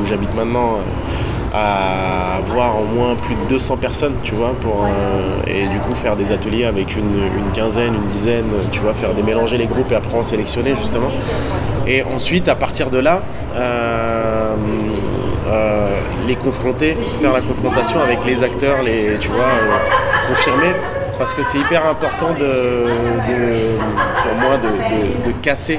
où 0.00 0.06
j'habite 0.06 0.34
maintenant 0.34 0.78
à 1.52 2.36
avoir 2.36 2.80
au 2.80 2.84
moins 2.84 3.16
plus 3.16 3.34
de 3.34 3.40
200 3.48 3.76
personnes, 3.78 4.14
tu 4.22 4.36
vois, 4.36 4.54
pour, 4.60 4.86
et 5.48 5.66
du 5.66 5.78
coup 5.80 5.96
faire 5.96 6.14
des 6.14 6.30
ateliers 6.30 6.64
avec 6.64 6.96
une, 6.96 7.50
quinzaine, 7.52 7.94
une 7.94 8.06
dizaine, 8.06 8.46
tu 8.70 8.78
vois, 8.80 8.94
faire 8.94 9.14
des 9.14 9.24
mélanger 9.24 9.58
les 9.58 9.66
groupes 9.66 9.90
et 9.90 9.96
après 9.96 10.16
en 10.16 10.22
sélectionner 10.22 10.74
justement. 10.80 11.10
Et 11.88 12.04
ensuite, 12.04 12.48
à 12.48 12.54
partir 12.54 12.88
de 12.88 12.98
là, 12.98 13.22
euh, 15.50 15.88
les 16.28 16.36
confronter, 16.36 16.96
faire 17.20 17.32
la 17.32 17.40
confrontation 17.40 17.98
avec 18.00 18.24
les 18.24 18.44
acteurs, 18.44 18.82
les, 18.82 19.16
tu 19.18 19.28
vois, 19.28 19.46
euh, 19.46 20.28
confirmer 20.28 20.72
parce 21.20 21.34
que 21.34 21.42
c'est 21.42 21.58
hyper 21.58 21.86
important 21.86 22.32
de, 22.32 22.86
pour 24.22 24.34
moi 24.40 24.56
de, 24.56 25.32
casser 25.42 25.78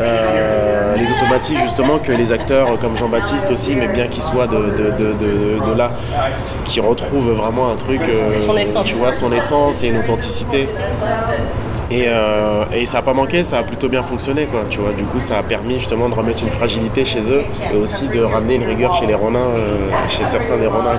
euh, 0.00 0.96
les 0.96 1.12
automatismes 1.12 1.60
justement 1.60 1.98
que 1.98 2.10
les 2.10 2.32
acteurs 2.32 2.78
comme 2.78 2.96
Jean-Baptiste 2.96 3.50
aussi, 3.50 3.76
mais 3.76 3.88
bien 3.88 4.08
qu'il 4.08 4.22
soit 4.22 4.46
de, 4.46 5.76
là, 5.76 5.90
qui 6.64 6.80
retrouvent 6.80 7.32
vraiment 7.32 7.70
un 7.70 7.76
truc, 7.76 8.00
tu 8.82 8.94
vois, 8.94 9.12
son 9.12 9.30
essence 9.30 9.82
et 9.82 9.88
une 9.88 9.98
authenticité. 9.98 10.70
Euh, 11.92 12.64
et, 12.72 12.86
ça 12.86 12.98
n'a 12.98 13.02
pas 13.02 13.14
manqué, 13.14 13.44
ça 13.44 13.58
a 13.58 13.62
plutôt 13.62 13.88
bien 13.88 14.02
fonctionné. 14.02 14.46
Quoi, 14.46 14.62
tu 14.68 14.80
vois. 14.80 14.92
Du 14.92 15.04
coup, 15.04 15.20
ça 15.20 15.38
a 15.38 15.42
permis 15.42 15.78
justement 15.78 16.08
de 16.08 16.14
remettre 16.14 16.42
une 16.42 16.50
fragilité 16.50 17.04
chez 17.04 17.20
eux 17.20 17.44
et 17.72 17.76
aussi 17.76 18.08
de 18.08 18.20
ramener 18.22 18.56
une 18.56 18.64
rigueur 18.64 18.94
chez 18.94 19.06
les 19.06 19.14
Ronins, 19.14 19.38
euh, 19.38 19.90
chez 20.08 20.24
certains 20.24 20.56
des 20.56 20.66
Ronins. 20.66 20.98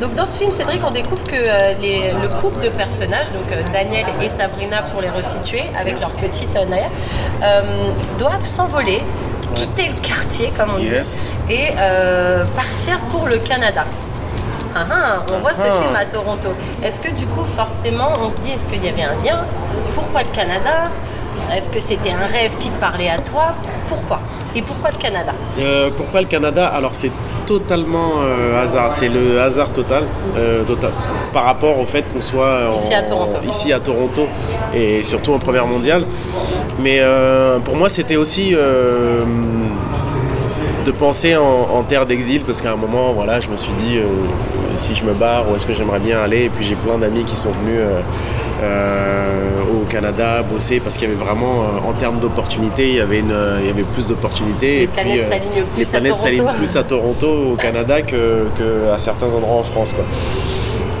Donc 0.00 0.14
dans 0.14 0.26
ce 0.26 0.38
film, 0.38 0.50
vrai 0.64 0.78
qu'on 0.78 0.90
découvre 0.90 1.24
que 1.24 1.36
euh, 1.36 1.72
le 1.80 2.40
couple 2.40 2.62
de 2.62 2.68
personnages, 2.68 3.26
donc 3.32 3.72
Daniel 3.72 4.06
et 4.22 4.28
Sabrina 4.28 4.82
pour 4.82 5.00
les 5.00 5.10
resituer, 5.10 5.62
avec 5.78 6.00
leur 6.00 6.12
petite 6.12 6.54
Naya, 6.54 6.88
doivent 8.18 8.44
s'envoler 8.44 9.02
quitter 9.54 9.88
le 9.88 10.00
quartier, 10.00 10.52
comme 10.56 10.70
on 10.76 10.78
dit, 10.78 10.88
et 11.50 11.74
partir 12.54 12.98
pour 13.10 13.26
le 13.26 13.38
Canada. 13.38 13.84
Ah, 14.76 14.84
ah, 14.90 15.22
on 15.32 15.38
voit 15.38 15.54
ce 15.54 15.62
ah. 15.62 15.82
film 15.82 15.94
à 15.94 16.04
Toronto. 16.04 16.48
Est-ce 16.82 17.00
que 17.00 17.10
du 17.10 17.26
coup, 17.26 17.44
forcément, 17.56 18.08
on 18.20 18.30
se 18.30 18.36
dit, 18.36 18.50
est-ce 18.50 18.66
qu'il 18.68 18.84
y 18.84 18.88
avait 18.88 19.02
un 19.02 19.14
lien? 19.24 19.44
Pourquoi 19.94 20.22
le 20.22 20.28
Canada? 20.34 20.90
Est-ce 21.56 21.70
que 21.70 21.80
c'était 21.80 22.10
un 22.10 22.26
rêve 22.32 22.56
qui 22.58 22.70
te 22.70 22.80
parlait 22.80 23.08
à 23.08 23.18
toi? 23.18 23.54
Pourquoi? 23.88 24.20
Et 24.56 24.62
pourquoi 24.62 24.90
le 24.90 24.96
Canada? 24.96 25.32
Euh, 25.58 25.90
Pourquoi 25.96 26.20
le 26.20 26.26
Canada? 26.26 26.66
Alors 26.66 26.94
c'est 26.94 27.10
totalement 27.46 28.12
euh, 28.22 28.62
hasard, 28.62 28.92
c'est 28.92 29.08
le 29.08 29.40
hasard 29.40 29.70
total, 29.70 30.04
euh, 30.36 30.64
total 30.64 30.90
par 31.32 31.44
rapport 31.44 31.78
au 31.78 31.84
fait 31.84 32.02
qu'on 32.12 32.20
soit 32.20 32.70
ici, 32.72 32.94
à 32.94 33.02
Toronto. 33.02 33.36
ici 33.48 33.72
à 33.72 33.80
Toronto 33.80 34.28
et 34.72 35.02
surtout 35.02 35.32
en 35.34 35.38
première 35.38 35.66
mondiale. 35.66 36.04
Mais 36.78 37.02
pour 37.64 37.76
moi 37.76 37.88
c'était 37.88 38.16
aussi 38.16 38.54
de 40.84 40.90
penser 40.90 41.36
en, 41.36 41.82
terre 41.82 42.06
d'exil 42.06 42.42
parce 42.42 42.62
qu'à 42.62 42.72
un 42.72 42.76
moment 42.76 43.12
voilà 43.12 43.40
je 43.40 43.48
me 43.48 43.56
suis 43.56 43.72
dit 43.74 43.98
euh, 43.98 44.06
si 44.76 44.94
je 44.94 45.04
me 45.04 45.12
barre 45.12 45.50
où 45.50 45.56
est-ce 45.56 45.66
que 45.66 45.72
j'aimerais 45.72 45.98
bien 45.98 46.20
aller? 46.20 46.44
Et 46.44 46.48
puis 46.48 46.64
j'ai 46.64 46.76
plein 46.76 46.98
d'amis 46.98 47.24
qui 47.24 47.36
sont 47.36 47.50
venus 47.50 47.80
euh, 47.80 48.00
euh, 48.62 49.50
au 49.74 49.84
Canada 49.84 50.42
bosser 50.42 50.80
parce 50.80 50.96
qu'il 50.96 51.08
y 51.08 51.12
avait 51.12 51.22
vraiment 51.22 51.64
en 51.86 51.92
termes 51.92 52.18
d'opportunités 52.18 52.88
il 52.88 52.96
y 52.96 53.00
avait 53.00 53.20
une 53.20 53.34
il 53.60 53.66
y 53.66 53.70
avait 53.70 53.82
plus 53.82 54.08
d'opportunités 54.08 54.82
et 54.82 54.86
puis 54.86 55.12
les 55.76 55.84
planètes 55.84 56.16
s'alignent 56.16 56.52
plus 56.56 56.76
à 56.76 56.82
Toronto 56.82 57.52
au 57.52 57.56
Canada 57.60 58.02
que, 58.02 58.46
à 58.94 58.98
certains 58.98 59.32
endroits 59.34 59.56
en 59.56 59.62
France 59.62 59.92
quoi. 59.92 60.04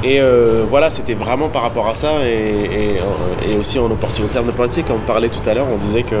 Et 0.02 0.20
voilà, 0.68 0.90
c'était 0.90 1.14
vraiment 1.14 1.48
par 1.48 1.62
rapport 1.62 1.88
à 1.88 1.94
ça 1.94 2.26
et, 2.26 3.00
aussi 3.58 3.78
en 3.78 3.86
opportunité. 3.86 4.32
En 4.32 4.34
termes 4.34 4.46
de 4.46 4.52
politique, 4.52 4.86
comme 4.86 4.96
on 5.02 5.06
parlait 5.06 5.30
tout 5.30 5.48
à 5.48 5.54
l'heure, 5.54 5.66
on 5.72 5.78
disait 5.78 6.02
que 6.02 6.16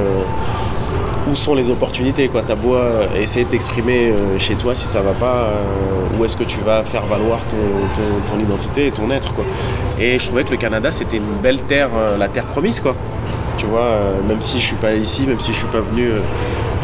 où 1.30 1.34
sont 1.34 1.54
les 1.54 1.70
opportunités 1.70 2.28
quoi 2.28 2.42
T'as 2.46 2.54
beau 2.54 2.74
euh, 2.74 3.06
essayer 3.16 3.44
de 3.44 3.50
t'exprimer 3.50 4.10
euh, 4.10 4.38
chez 4.38 4.54
toi 4.54 4.74
si 4.74 4.86
ça 4.86 5.00
va 5.00 5.12
pas, 5.12 5.48
euh, 5.48 6.18
où 6.18 6.24
est-ce 6.24 6.36
que 6.36 6.44
tu 6.44 6.60
vas 6.60 6.84
faire 6.84 7.06
valoir 7.06 7.40
ton, 7.48 8.38
identité 8.38 8.88
et 8.88 8.90
ton 8.90 9.10
être 9.10 9.32
quoi 9.32 9.44
Et 9.98 10.18
je 10.18 10.26
trouvais 10.26 10.44
que 10.44 10.50
le 10.50 10.56
Canada 10.56 10.90
c'était 10.92 11.16
une 11.16 11.40
belle 11.42 11.60
terre, 11.62 11.90
la 12.18 12.28
terre 12.28 12.46
promise 12.46 12.80
quoi. 12.80 12.94
Tu 13.56 13.66
vois, 13.66 13.98
même 14.26 14.42
si 14.42 14.60
je 14.60 14.66
suis 14.66 14.76
pas 14.76 14.94
ici, 14.94 15.26
même 15.26 15.40
si 15.40 15.52
je 15.52 15.58
suis 15.58 15.68
pas 15.68 15.80
venu 15.80 16.10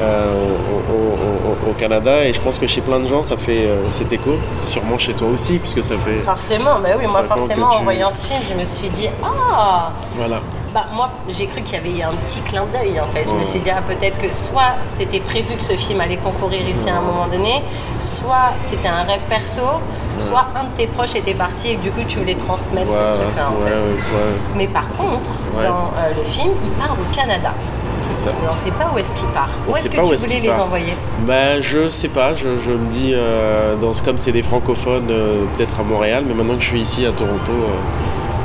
au, 0.00 1.72
Canada 1.78 2.24
et 2.24 2.32
je 2.32 2.40
pense 2.40 2.58
que 2.58 2.66
chez 2.66 2.80
plein 2.80 3.00
de 3.00 3.06
gens 3.06 3.22
ça 3.22 3.36
fait 3.36 3.68
cet 3.90 4.12
écho, 4.12 4.32
sûrement 4.62 4.98
chez 4.98 5.14
toi 5.14 5.28
aussi 5.28 5.58
puisque 5.58 5.82
ça 5.82 5.96
fait. 5.96 6.18
Forcément, 6.20 6.78
mais 6.80 6.94
oui, 6.98 7.06
moi 7.06 7.22
forcément 7.24 7.68
en 7.68 7.82
voyant 7.82 8.10
ce 8.10 8.26
film 8.26 8.40
je 8.48 8.54
me 8.54 8.64
suis 8.64 8.88
dit 8.88 9.08
ah. 9.22 9.92
Voilà. 10.16 10.40
Bah, 10.72 10.86
moi, 10.94 11.10
j'ai 11.28 11.46
cru 11.46 11.62
qu'il 11.62 11.74
y 11.74 11.78
avait 11.78 12.02
un 12.04 12.14
petit 12.14 12.40
clin 12.42 12.64
d'œil 12.72 13.00
en 13.00 13.06
fait. 13.12 13.28
Je 13.28 13.34
me 13.34 13.42
suis 13.42 13.58
dit, 13.58 13.70
ah, 13.70 13.82
peut-être 13.82 14.16
que 14.18 14.32
soit 14.32 14.76
c'était 14.84 15.18
prévu 15.18 15.56
que 15.56 15.64
ce 15.64 15.72
film 15.72 16.00
allait 16.00 16.16
concourir 16.16 16.60
ici 16.68 16.88
à 16.88 16.98
un 16.98 17.00
moment 17.00 17.26
donné, 17.26 17.62
soit 17.98 18.52
c'était 18.60 18.86
un 18.86 19.02
rêve 19.02 19.22
perso, 19.28 19.62
soit 20.20 20.46
un 20.54 20.64
de 20.64 20.76
tes 20.76 20.86
proches 20.86 21.16
était 21.16 21.34
parti 21.34 21.70
et 21.70 21.76
que 21.76 21.82
du 21.82 21.90
coup 21.90 22.02
tu 22.06 22.18
voulais 22.18 22.36
transmettre 22.36 22.92
ce 22.92 23.16
truc-là 23.16 23.48
en 23.48 23.64
fait. 23.64 23.74
Mais 24.56 24.68
par 24.68 24.88
contre, 24.90 25.40
dans 25.56 25.90
euh, 25.98 26.12
le 26.16 26.24
film, 26.24 26.50
il 26.62 26.70
part 26.70 26.92
au 26.92 27.14
Canada. 27.14 27.52
C'est 28.02 28.16
ça. 28.16 28.30
Mais 28.40 28.48
on 28.48 28.52
ne 28.52 28.58
sait 28.58 28.70
pas 28.70 28.90
où 28.94 28.98
est-ce 28.98 29.14
qu'il 29.14 29.28
part. 29.28 29.50
où 29.68 29.76
est-ce 29.76 29.90
que 29.90 29.96
tu 29.96 30.16
voulais 30.16 30.40
les 30.40 30.52
envoyer 30.52 30.94
bah, 31.26 31.60
Je 31.60 31.88
sais 31.88 32.08
pas. 32.08 32.34
Je, 32.34 32.48
me 32.48 32.90
dis, 32.90 33.12
euh, 33.14 33.76
dans, 33.76 33.92
comme 34.04 34.18
c'est 34.18 34.32
des 34.32 34.42
francophones, 34.42 35.10
euh, 35.10 35.44
peut-être 35.56 35.80
à 35.80 35.82
Montréal, 35.82 36.24
mais 36.26 36.34
maintenant 36.34 36.54
que 36.54 36.62
je 36.62 36.68
suis 36.68 36.80
ici 36.80 37.06
à 37.06 37.12
Toronto, 37.12 37.52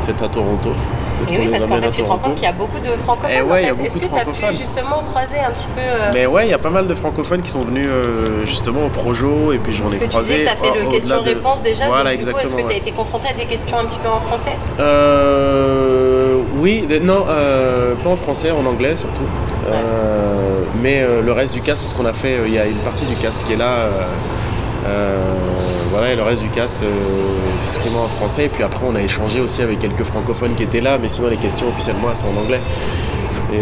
peut-être 0.04 0.24
à 0.24 0.30
Toronto. 0.30 0.72
Et 1.30 1.38
oui, 1.40 1.48
parce 1.50 1.66
qu'en 1.66 1.78
fait, 1.78 1.92
tu 1.92 2.02
te 2.02 2.08
rends 2.08 2.18
compte 2.18 2.36
qu'il 2.36 2.44
y 2.44 2.48
a 2.48 2.54
beaucoup 2.54 2.80
de 2.80 2.92
francophones. 2.98 3.32
Eh 3.38 3.42
ouais, 3.42 3.72
Est-ce 3.84 4.00
que 4.00 4.06
tu 4.06 4.16
as 4.16 4.26
pu 4.26 4.58
justement 4.58 5.02
croiser 5.02 5.40
un 5.40 5.52
petit 5.52 5.68
peu. 5.76 5.82
Euh, 5.82 6.12
Mais 6.14 6.26
ouais, 6.26 6.48
il 6.48 6.52
y 6.52 6.54
a 6.54 6.58
pas 6.58 6.70
mal 6.70 6.88
de 6.88 6.94
francophones 6.94 7.42
qui 7.42 7.50
sont 7.50 7.62
venus 7.62 7.88
euh, 7.88 8.46
justement 8.46 8.86
au 8.86 8.90
Projo 8.90 9.52
et 9.52 9.58
puis 9.58 9.74
j'en 9.74 9.90
ai 9.90 9.98
croisé. 9.98 10.08
Parce 10.08 10.16
que 10.16 10.20
tu 10.20 10.24
disais 10.24 10.40
que 10.40 10.44
tu 10.44 10.50
as 10.50 10.74
fait 10.74 10.84
le 10.84 10.90
question-réponse 10.90 11.62
déjà. 11.62 11.88
Voilà, 11.88 12.12
donc, 12.12 12.20
exactement. 12.20 12.44
Est-ce 12.44 12.56
que 12.56 12.70
tu 12.70 12.76
as 12.76 12.78
été 12.78 12.92
confronté 12.92 13.30
à 13.30 13.34
des 13.34 13.46
questions 13.46 13.78
un 13.78 13.86
petit 13.86 14.00
peu 14.00 14.10
en 14.10 14.20
français? 14.20 14.56
Euh, 14.80 16.15
Oui, 16.54 16.88
non, 17.02 17.26
euh, 17.28 17.96
pas 17.96 18.10
en 18.10 18.18
français, 18.18 18.52
en 18.52 18.66
anglais 18.66 18.96
surtout. 18.96 19.24
mais 20.82 21.06
le 21.24 21.32
reste 21.32 21.54
du 21.54 21.62
cast, 21.62 21.82
parce 21.82 21.94
qu'on 21.94 22.06
a 22.06 22.14
fait, 22.14 22.40
il 22.46 22.54
y 22.54 22.60
a 22.60 22.66
une 22.66 22.78
partie 22.78 23.06
du 23.06 23.16
cast 23.16 23.44
qui 23.46 23.54
est 23.54 23.58
là. 23.58 23.90
voilà, 25.92 26.12
et 26.12 26.16
le 26.16 26.24
reste 26.24 26.42
du 26.42 26.50
cast 26.50 26.84
euh, 26.84 26.88
s'exprimant 27.60 28.04
en 28.04 28.08
français. 28.08 28.46
Et 28.46 28.50
puis 28.50 28.64
après, 28.64 28.86
on 28.86 28.96
a 28.96 29.02
échangé 29.02 29.40
aussi 29.40 29.62
avec 29.62 29.80
quelques 29.80 30.04
francophones 30.04 30.56
qui 30.56 30.64
étaient 30.64 30.82
là, 30.82 30.98
mais 31.02 31.10
sinon, 31.10 31.30
les 31.30 31.38
questions 31.38 31.68
officiellement, 31.70 32.10
elles 32.10 32.16
sont 32.16 32.28
en 32.28 32.42
anglais. 32.42 32.62
Et, 33.54 33.60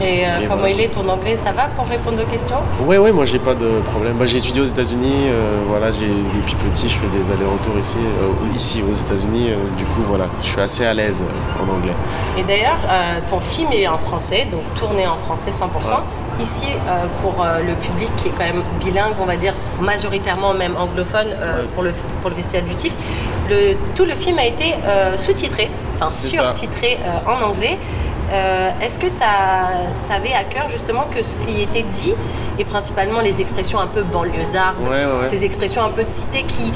euh, 0.00 0.04
euh, 0.04 0.46
comment 0.48 0.66
il 0.66 0.80
est 0.80 0.88
ton 0.88 1.08
anglais 1.08 1.36
Ça 1.36 1.52
va 1.52 1.64
pour 1.76 1.86
répondre 1.86 2.22
aux 2.22 2.30
questions? 2.30 2.58
Oui, 2.84 2.96
oui, 2.96 3.12
moi 3.12 3.24
j'ai 3.24 3.38
pas 3.38 3.54
de 3.54 3.80
problème. 3.90 4.14
Moi 4.16 4.26
j'ai 4.26 4.38
étudié 4.38 4.60
aux 4.62 4.66
États-Unis. 4.66 5.28
voilà, 5.68 5.92
j'ai 5.92 6.08
depuis 6.08 6.54
petit, 6.54 6.88
je 6.88 6.96
fais 6.96 7.08
des 7.08 7.30
allers-retours 7.30 7.78
ici, 7.78 7.98
ici 8.54 8.82
aux 8.88 8.92
États-Unis. 8.92 9.50
du 9.76 9.84
coup, 9.84 10.02
voilà, 10.06 10.26
je 10.42 10.48
suis 10.48 10.60
assez 10.60 10.84
à 10.84 10.94
l'aise 10.94 11.24
en 11.58 11.70
anglais. 11.72 11.94
Et 12.38 12.42
d'ailleurs, 12.42 12.80
ton 13.28 13.40
film 13.40 13.72
est 13.72 13.86
en 13.86 13.98
français, 13.98 14.46
donc 14.50 14.62
tourné 14.74 15.06
en 15.06 15.16
français 15.26 15.50
100%. 15.50 15.66
Ici, 16.42 16.68
euh, 16.68 17.04
pour 17.20 17.42
euh, 17.42 17.60
le 17.60 17.74
public 17.74 18.10
qui 18.16 18.28
est 18.28 18.30
quand 18.30 18.44
même 18.44 18.62
bilingue, 18.82 19.12
on 19.20 19.26
va 19.26 19.36
dire 19.36 19.52
majoritairement 19.80 20.54
même 20.54 20.74
anglophone 20.74 21.26
euh, 21.28 21.64
pour, 21.74 21.82
le, 21.82 21.92
pour 22.22 22.30
le 22.30 22.36
Festival 22.36 22.64
du 22.64 22.74
TIFF, 22.76 22.94
le, 23.50 23.74
tout 23.94 24.06
le 24.06 24.14
film 24.14 24.38
a 24.38 24.46
été 24.46 24.74
sous-titré, 25.18 25.68
enfin 25.96 26.10
surtitré 26.10 26.98
en 27.26 27.42
anglais. 27.44 27.78
Est-ce 28.80 28.98
que 28.98 29.06
tu 29.06 30.12
avais 30.12 30.32
à 30.32 30.44
cœur 30.44 30.68
justement 30.68 31.04
que 31.10 31.22
ce 31.22 31.36
qui 31.38 31.62
était 31.62 31.82
dit, 31.82 32.14
et 32.58 32.64
principalement 32.64 33.20
les 33.20 33.40
expressions 33.40 33.80
un 33.80 33.86
peu 33.86 34.02
banlieusardes, 34.02 34.76
ces 35.24 35.44
expressions 35.44 35.82
un 35.82 35.90
peu 35.90 36.04
de 36.04 36.10
cité 36.10 36.42
qui 36.44 36.72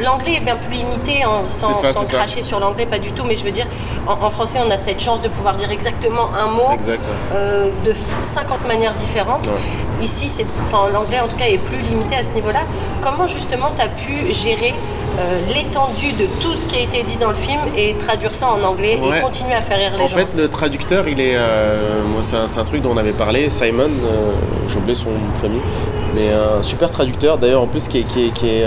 L'anglais 0.00 0.34
est 0.34 0.40
bien 0.40 0.56
plus 0.56 0.74
limité, 0.74 1.22
sans, 1.46 1.72
cracher 2.08 2.42
sur 2.42 2.60
l'anglais, 2.60 2.86
pas 2.86 2.98
du 2.98 3.12
tout, 3.12 3.24
mais 3.24 3.36
je 3.36 3.44
veux 3.44 3.50
dire, 3.50 3.66
en, 4.06 4.30
français, 4.30 4.58
on 4.64 4.70
a 4.70 4.76
cette 4.76 5.00
chance 5.00 5.22
de 5.22 5.28
pouvoir 5.28 5.56
dire 5.56 5.70
exactement 5.70 6.28
un 6.34 6.48
mot 6.48 6.76
euh, 7.32 7.70
de 7.84 7.94
50 8.22 8.66
manières 8.68 8.94
différentes. 8.94 9.50
Ici, 10.02 10.28
c'est, 10.28 10.44
enfin, 10.64 10.90
l'anglais, 10.92 11.20
en 11.20 11.28
tout 11.28 11.36
cas, 11.36 11.46
est 11.46 11.58
plus 11.58 11.78
limité 11.78 12.16
à 12.16 12.22
ce 12.22 12.32
niveau-là. 12.32 12.60
Comment, 13.00 13.26
justement, 13.26 13.68
tu 13.74 13.82
as 13.82 13.88
pu 13.88 14.34
gérer 14.34 14.74
euh, 15.18 15.40
l'étendue 15.54 16.12
de 16.12 16.26
tout 16.40 16.54
ce 16.56 16.66
qui 16.66 16.76
a 16.76 16.80
été 16.80 17.02
dit 17.02 17.16
dans 17.16 17.30
le 17.30 17.34
film 17.34 17.60
et 17.76 17.94
traduire 17.94 18.34
ça 18.34 18.50
en 18.50 18.62
anglais 18.62 18.98
et 19.02 19.20
continuer 19.20 19.54
à 19.54 19.62
faire 19.62 19.78
rire 19.78 19.92
les 19.92 20.08
gens. 20.08 20.14
En 20.14 20.18
fait, 20.18 20.28
le 20.36 20.48
traducteur, 20.48 21.08
il 21.08 21.20
est, 21.20 21.36
euh, 21.36 22.02
moi, 22.04 22.22
c'est 22.22 22.58
un, 22.58 22.64
truc 22.64 22.82
dont 22.82 22.92
on 22.92 22.96
avait 22.96 23.12
parlé. 23.12 23.50
Simon, 23.50 23.90
j'ai 24.68 24.76
oublié 24.76 24.94
son 24.94 25.10
famille, 25.40 25.60
mais 26.14 26.28
un 26.30 26.62
super 26.62 26.90
traducteur. 26.90 27.38
D'ailleurs, 27.38 27.62
en 27.62 27.66
plus, 27.66 27.88
qui 27.88 27.98
est, 28.00 28.04
qui 28.04 28.30
qui 28.30 28.48
est 28.48 28.64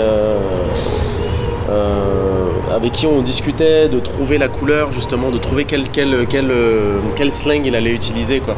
euh, 1.70 2.50
avec 2.74 2.92
qui 2.92 3.06
on 3.06 3.20
discutait 3.22 3.88
de 3.88 4.00
trouver 4.00 4.38
la 4.38 4.48
couleur 4.48 4.92
justement, 4.92 5.30
de 5.30 5.38
trouver 5.38 5.64
quel, 5.64 5.88
quel, 5.88 6.26
quel, 6.28 6.50
euh, 6.50 6.98
quel 7.14 7.30
slang 7.32 7.62
il 7.64 7.74
allait 7.74 7.92
utiliser 7.92 8.40
quoi. 8.40 8.56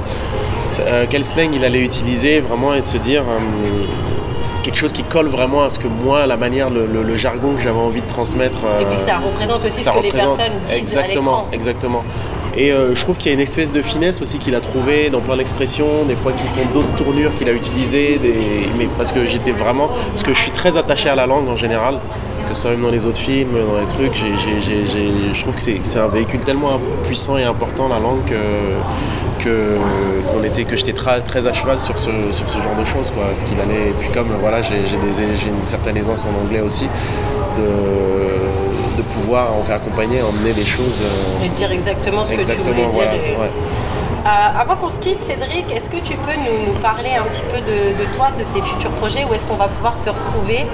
Euh, 0.80 1.06
quel 1.08 1.24
slang 1.24 1.50
il 1.54 1.64
allait 1.64 1.82
utiliser 1.82 2.40
vraiment 2.40 2.72
et 2.74 2.80
de 2.80 2.86
se 2.86 2.96
dire 2.96 3.24
quelque 4.62 4.76
chose 4.76 4.92
qui 4.92 5.02
colle 5.02 5.28
vraiment 5.28 5.64
à 5.64 5.70
ce 5.70 5.78
que 5.78 5.88
moi, 5.88 6.26
la 6.26 6.36
manière, 6.36 6.70
le, 6.70 7.16
jargon 7.16 7.54
que 7.54 7.62
j'avais 7.62 7.78
envie 7.78 8.00
de 8.00 8.06
transmettre. 8.06 8.58
et 8.80 8.84
puis 8.84 8.98
ça 8.98 9.18
représente 9.18 9.64
aussi 9.64 9.82
ce 9.82 9.90
que 9.90 10.02
les 10.02 10.10
personnes 10.10 10.52
disent 10.66 10.76
Exactement, 10.76 11.46
exactement. 11.52 12.04
Et 12.56 12.70
je 12.70 13.00
trouve 13.02 13.16
qu'il 13.16 13.28
y 13.28 13.30
a 13.30 13.34
une 13.34 13.40
espèce 13.40 13.72
de 13.72 13.82
finesse 13.82 14.20
aussi 14.20 14.38
qu'il 14.38 14.54
a 14.54 14.60
trouvé 14.60 15.10
dans 15.10 15.20
plein 15.20 15.36
d'expressions, 15.36 16.04
des 16.06 16.16
fois 16.16 16.32
qui 16.32 16.48
sont 16.48 16.64
d'autres 16.72 16.94
tournures 16.96 17.34
qu'il 17.38 17.48
a 17.48 17.52
utilisées, 17.52 18.20
mais 18.78 18.88
parce 18.96 19.12
que 19.12 19.24
j'étais 19.24 19.52
vraiment, 19.52 19.88
parce 20.10 20.22
que 20.22 20.34
je 20.34 20.40
suis 20.40 20.50
très 20.50 20.76
attaché 20.76 21.08
à 21.08 21.14
la 21.14 21.26
langue 21.26 21.48
en 21.48 21.56
général 21.56 21.98
que 22.52 22.54
ce 22.54 22.62
soit 22.62 22.70
même 22.72 22.82
dans 22.82 22.90
les 22.90 23.06
autres 23.06 23.18
films, 23.18 23.54
dans 23.54 23.80
les 23.80 23.86
trucs, 23.86 24.14
je 24.14 25.40
trouve 25.40 25.54
que 25.54 25.62
c'est 25.62 25.98
un 25.98 26.08
véhicule 26.08 26.40
tellement 26.40 26.78
puissant 27.04 27.38
et 27.38 27.44
important 27.44 27.88
la 27.88 27.98
langue 27.98 28.24
que, 28.26 28.34
qu'on 29.42 30.44
était, 30.44 30.64
que 30.64 30.76
j'étais 30.76 30.92
très, 30.92 31.46
à 31.46 31.52
cheval 31.52 31.80
sur 31.80 31.98
ce, 31.98 32.10
genre 32.10 32.76
de 32.78 32.84
choses. 32.84 33.10
Quoi. 33.10 33.34
Ce 33.34 33.44
qu'il 33.44 33.60
allait, 33.60 33.90
et 33.90 33.94
puis 33.98 34.08
comme 34.10 34.28
voilà, 34.40 34.62
j'ai, 34.62 34.76
une 34.76 35.66
certaine 35.66 35.96
aisance 35.96 36.24
en 36.24 36.44
anglais 36.44 36.60
aussi, 36.60 36.88
de 39.02 39.20
pouvoir 39.20 39.48
accompagner, 39.70 40.22
emmener 40.22 40.52
des 40.52 40.64
choses. 40.64 41.02
Euh, 41.02 41.44
et 41.44 41.48
dire 41.50 41.70
exactement 41.72 42.24
ce 42.24 42.34
que 42.34 42.42
tu 42.42 42.70
voulais 42.70 42.86
dire. 42.86 43.08
Euh, 44.24 44.28
avant 44.28 44.76
qu'on 44.76 44.88
se 44.88 45.00
quitte, 45.00 45.20
Cédric, 45.20 45.72
est-ce 45.74 45.90
que 45.90 45.96
tu 45.96 46.14
peux 46.14 46.36
nous, 46.36 46.78
parler 46.80 47.10
un 47.18 47.24
petit 47.24 47.42
peu 47.52 47.58
de, 47.58 48.14
toi, 48.14 48.28
de 48.38 48.44
tes 48.54 48.62
futurs 48.62 48.92
projets, 48.92 49.24
où 49.28 49.34
est-ce 49.34 49.48
qu'on 49.48 49.56
va 49.56 49.66
pouvoir 49.66 50.00
te 50.00 50.10
retrouver? 50.10 50.64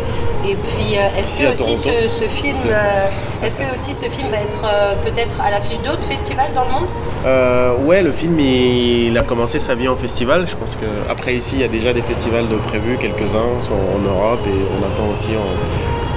Et 0.47 0.55
puis, 0.55 0.97
euh, 0.99 1.19
est-ce 1.19 1.43
que 1.43 1.53
aussi 1.53 1.77
ce, 1.77 2.25
film, 2.25 2.55
euh, 2.67 3.07
est-ce 3.47 3.57
que 3.57 3.73
aussi 3.73 3.95
ce 3.95 4.05
film 4.05 4.29
va 4.31 4.37
être 4.37 4.61
peut-être 5.03 5.41
à 5.43 5.51
l'affiche 5.51 5.81
d'autres 5.81 6.05
festivals 6.05 6.53
dans 6.55 6.65
le 6.65 6.71
monde? 6.71 7.87
Ouais, 7.87 8.03
le 8.03 8.13
film 8.13 8.39
il, 8.39 9.17
a 9.17 9.23
commencé 9.23 9.59
sa 9.61 9.75
vie 9.75 9.89
en 9.89 9.97
festival. 9.97 10.47
Je 10.47 10.55
pense 10.55 10.77
qu'après 10.77 11.35
ici, 11.35 11.57
il 11.57 11.63
y 11.63 11.65
a 11.65 11.69
déjà 11.69 11.95
des 11.95 12.03
festivals 12.03 12.49
de 12.49 12.57
prévus, 12.57 12.99
quelques-uns 12.99 13.39
en 13.39 13.99
Europe 13.99 14.41
et 14.47 14.51
on 14.79 14.87
attend 14.87 15.11
aussi 15.11 15.31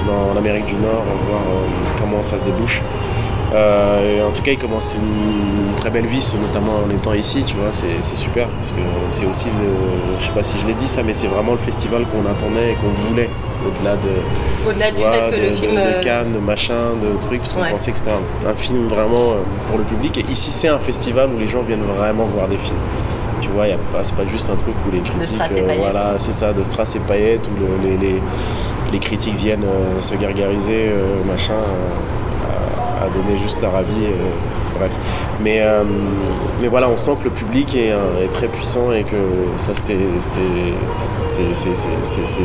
dans 0.06 0.34
l'Amérique 0.34 0.66
du 0.66 0.74
Nord 0.74 1.04
voir 1.28 1.42
comment 1.98 2.22
ça 2.22 2.38
se 2.38 2.44
débouche. 2.44 2.82
Euh, 3.54 4.26
en 4.26 4.30
tout 4.30 4.42
cas, 4.42 4.52
il 4.52 4.58
commence 4.58 4.94
une, 4.94 5.74
très 5.76 5.90
belle 5.90 6.06
vie, 6.06 6.26
notamment 6.40 6.72
en 6.86 6.90
étant 6.90 7.12
ici, 7.12 7.44
tu 7.44 7.54
vois, 7.54 7.70
c'est 7.72 8.16
super 8.16 8.46
parce 8.48 8.70
que 8.70 8.80
c'est 9.08 9.26
aussi 9.26 9.46
le, 9.46 10.18
je 10.20 10.26
sais 10.26 10.32
pas 10.32 10.42
si 10.42 10.58
je 10.58 10.66
l'ai 10.66 10.74
dit 10.74 10.86
ça, 10.86 11.02
mais 11.02 11.12
c'est 11.12 11.26
vraiment 11.26 11.52
le 11.52 11.58
festival 11.58 12.06
qu'on 12.06 12.24
attendait 12.30 12.72
et 12.72 12.74
qu'on 12.76 12.90
voulait 13.08 13.28
au-delà 13.66 13.96
de, 13.96 14.68
au-delà 14.68 14.90
du 14.90 14.98
fait 14.98 15.36
que 15.36 15.46
le 15.46 15.52
film 15.52 15.74
de, 15.74 15.78
euh, 15.78 16.00
Cannes, 16.00 16.32
de 16.32 16.38
machin, 16.38 16.94
de 17.00 17.20
trucs, 17.20 17.40
parce 17.40 17.52
qu'on 17.52 17.64
pensait 17.64 17.90
que 17.90 17.98
c'était 17.98 18.12
un, 18.12 18.54
film 18.54 18.86
vraiment 18.86 19.32
euh, 19.32 19.42
pour 19.68 19.78
le 19.78 19.84
public. 19.84 20.18
Et 20.18 20.30
ici, 20.30 20.50
c'est 20.50 20.68
un 20.68 20.78
festival 20.78 21.30
où 21.34 21.38
les 21.38 21.48
gens 21.48 21.62
viennent 21.62 21.84
vraiment 21.96 22.24
voir 22.24 22.48
des 22.48 22.58
films. 22.58 22.76
Tu 23.42 23.48
vois, 23.48 23.66
c'est 24.02 24.16
pas 24.16 24.26
juste 24.26 24.48
un 24.48 24.56
truc 24.56 24.74
où 24.88 24.90
les 24.90 25.00
critiques, 25.00 25.38
voilà, 25.78 26.14
c'est 26.16 26.32
ça, 26.32 26.52
de 26.52 26.62
strass 26.62 26.96
et 26.96 27.00
paillettes, 27.00 27.48
où 27.48 27.82
les, 27.82 27.98
les, 27.98 28.22
les, 28.92 28.98
critiques 28.98 29.34
viennent 29.34 29.66
se 30.00 30.14
gargariser, 30.14 30.90
machin 31.28 31.60
à 33.02 33.08
donner 33.08 33.38
juste 33.38 33.60
leur 33.60 33.74
avis. 33.74 34.06
bref. 34.78 34.92
Mais, 35.42 35.60
euh, 35.60 35.82
mais 36.60 36.68
voilà, 36.68 36.88
on 36.88 36.96
sent 36.96 37.16
que 37.18 37.24
le 37.24 37.30
public 37.30 37.74
est, 37.74 37.88
est 37.88 38.32
très 38.32 38.46
puissant 38.48 38.92
et 38.92 39.02
que 39.02 39.16
ça, 39.56 39.72
c'était, 39.74 39.98
c'est, 41.26 41.52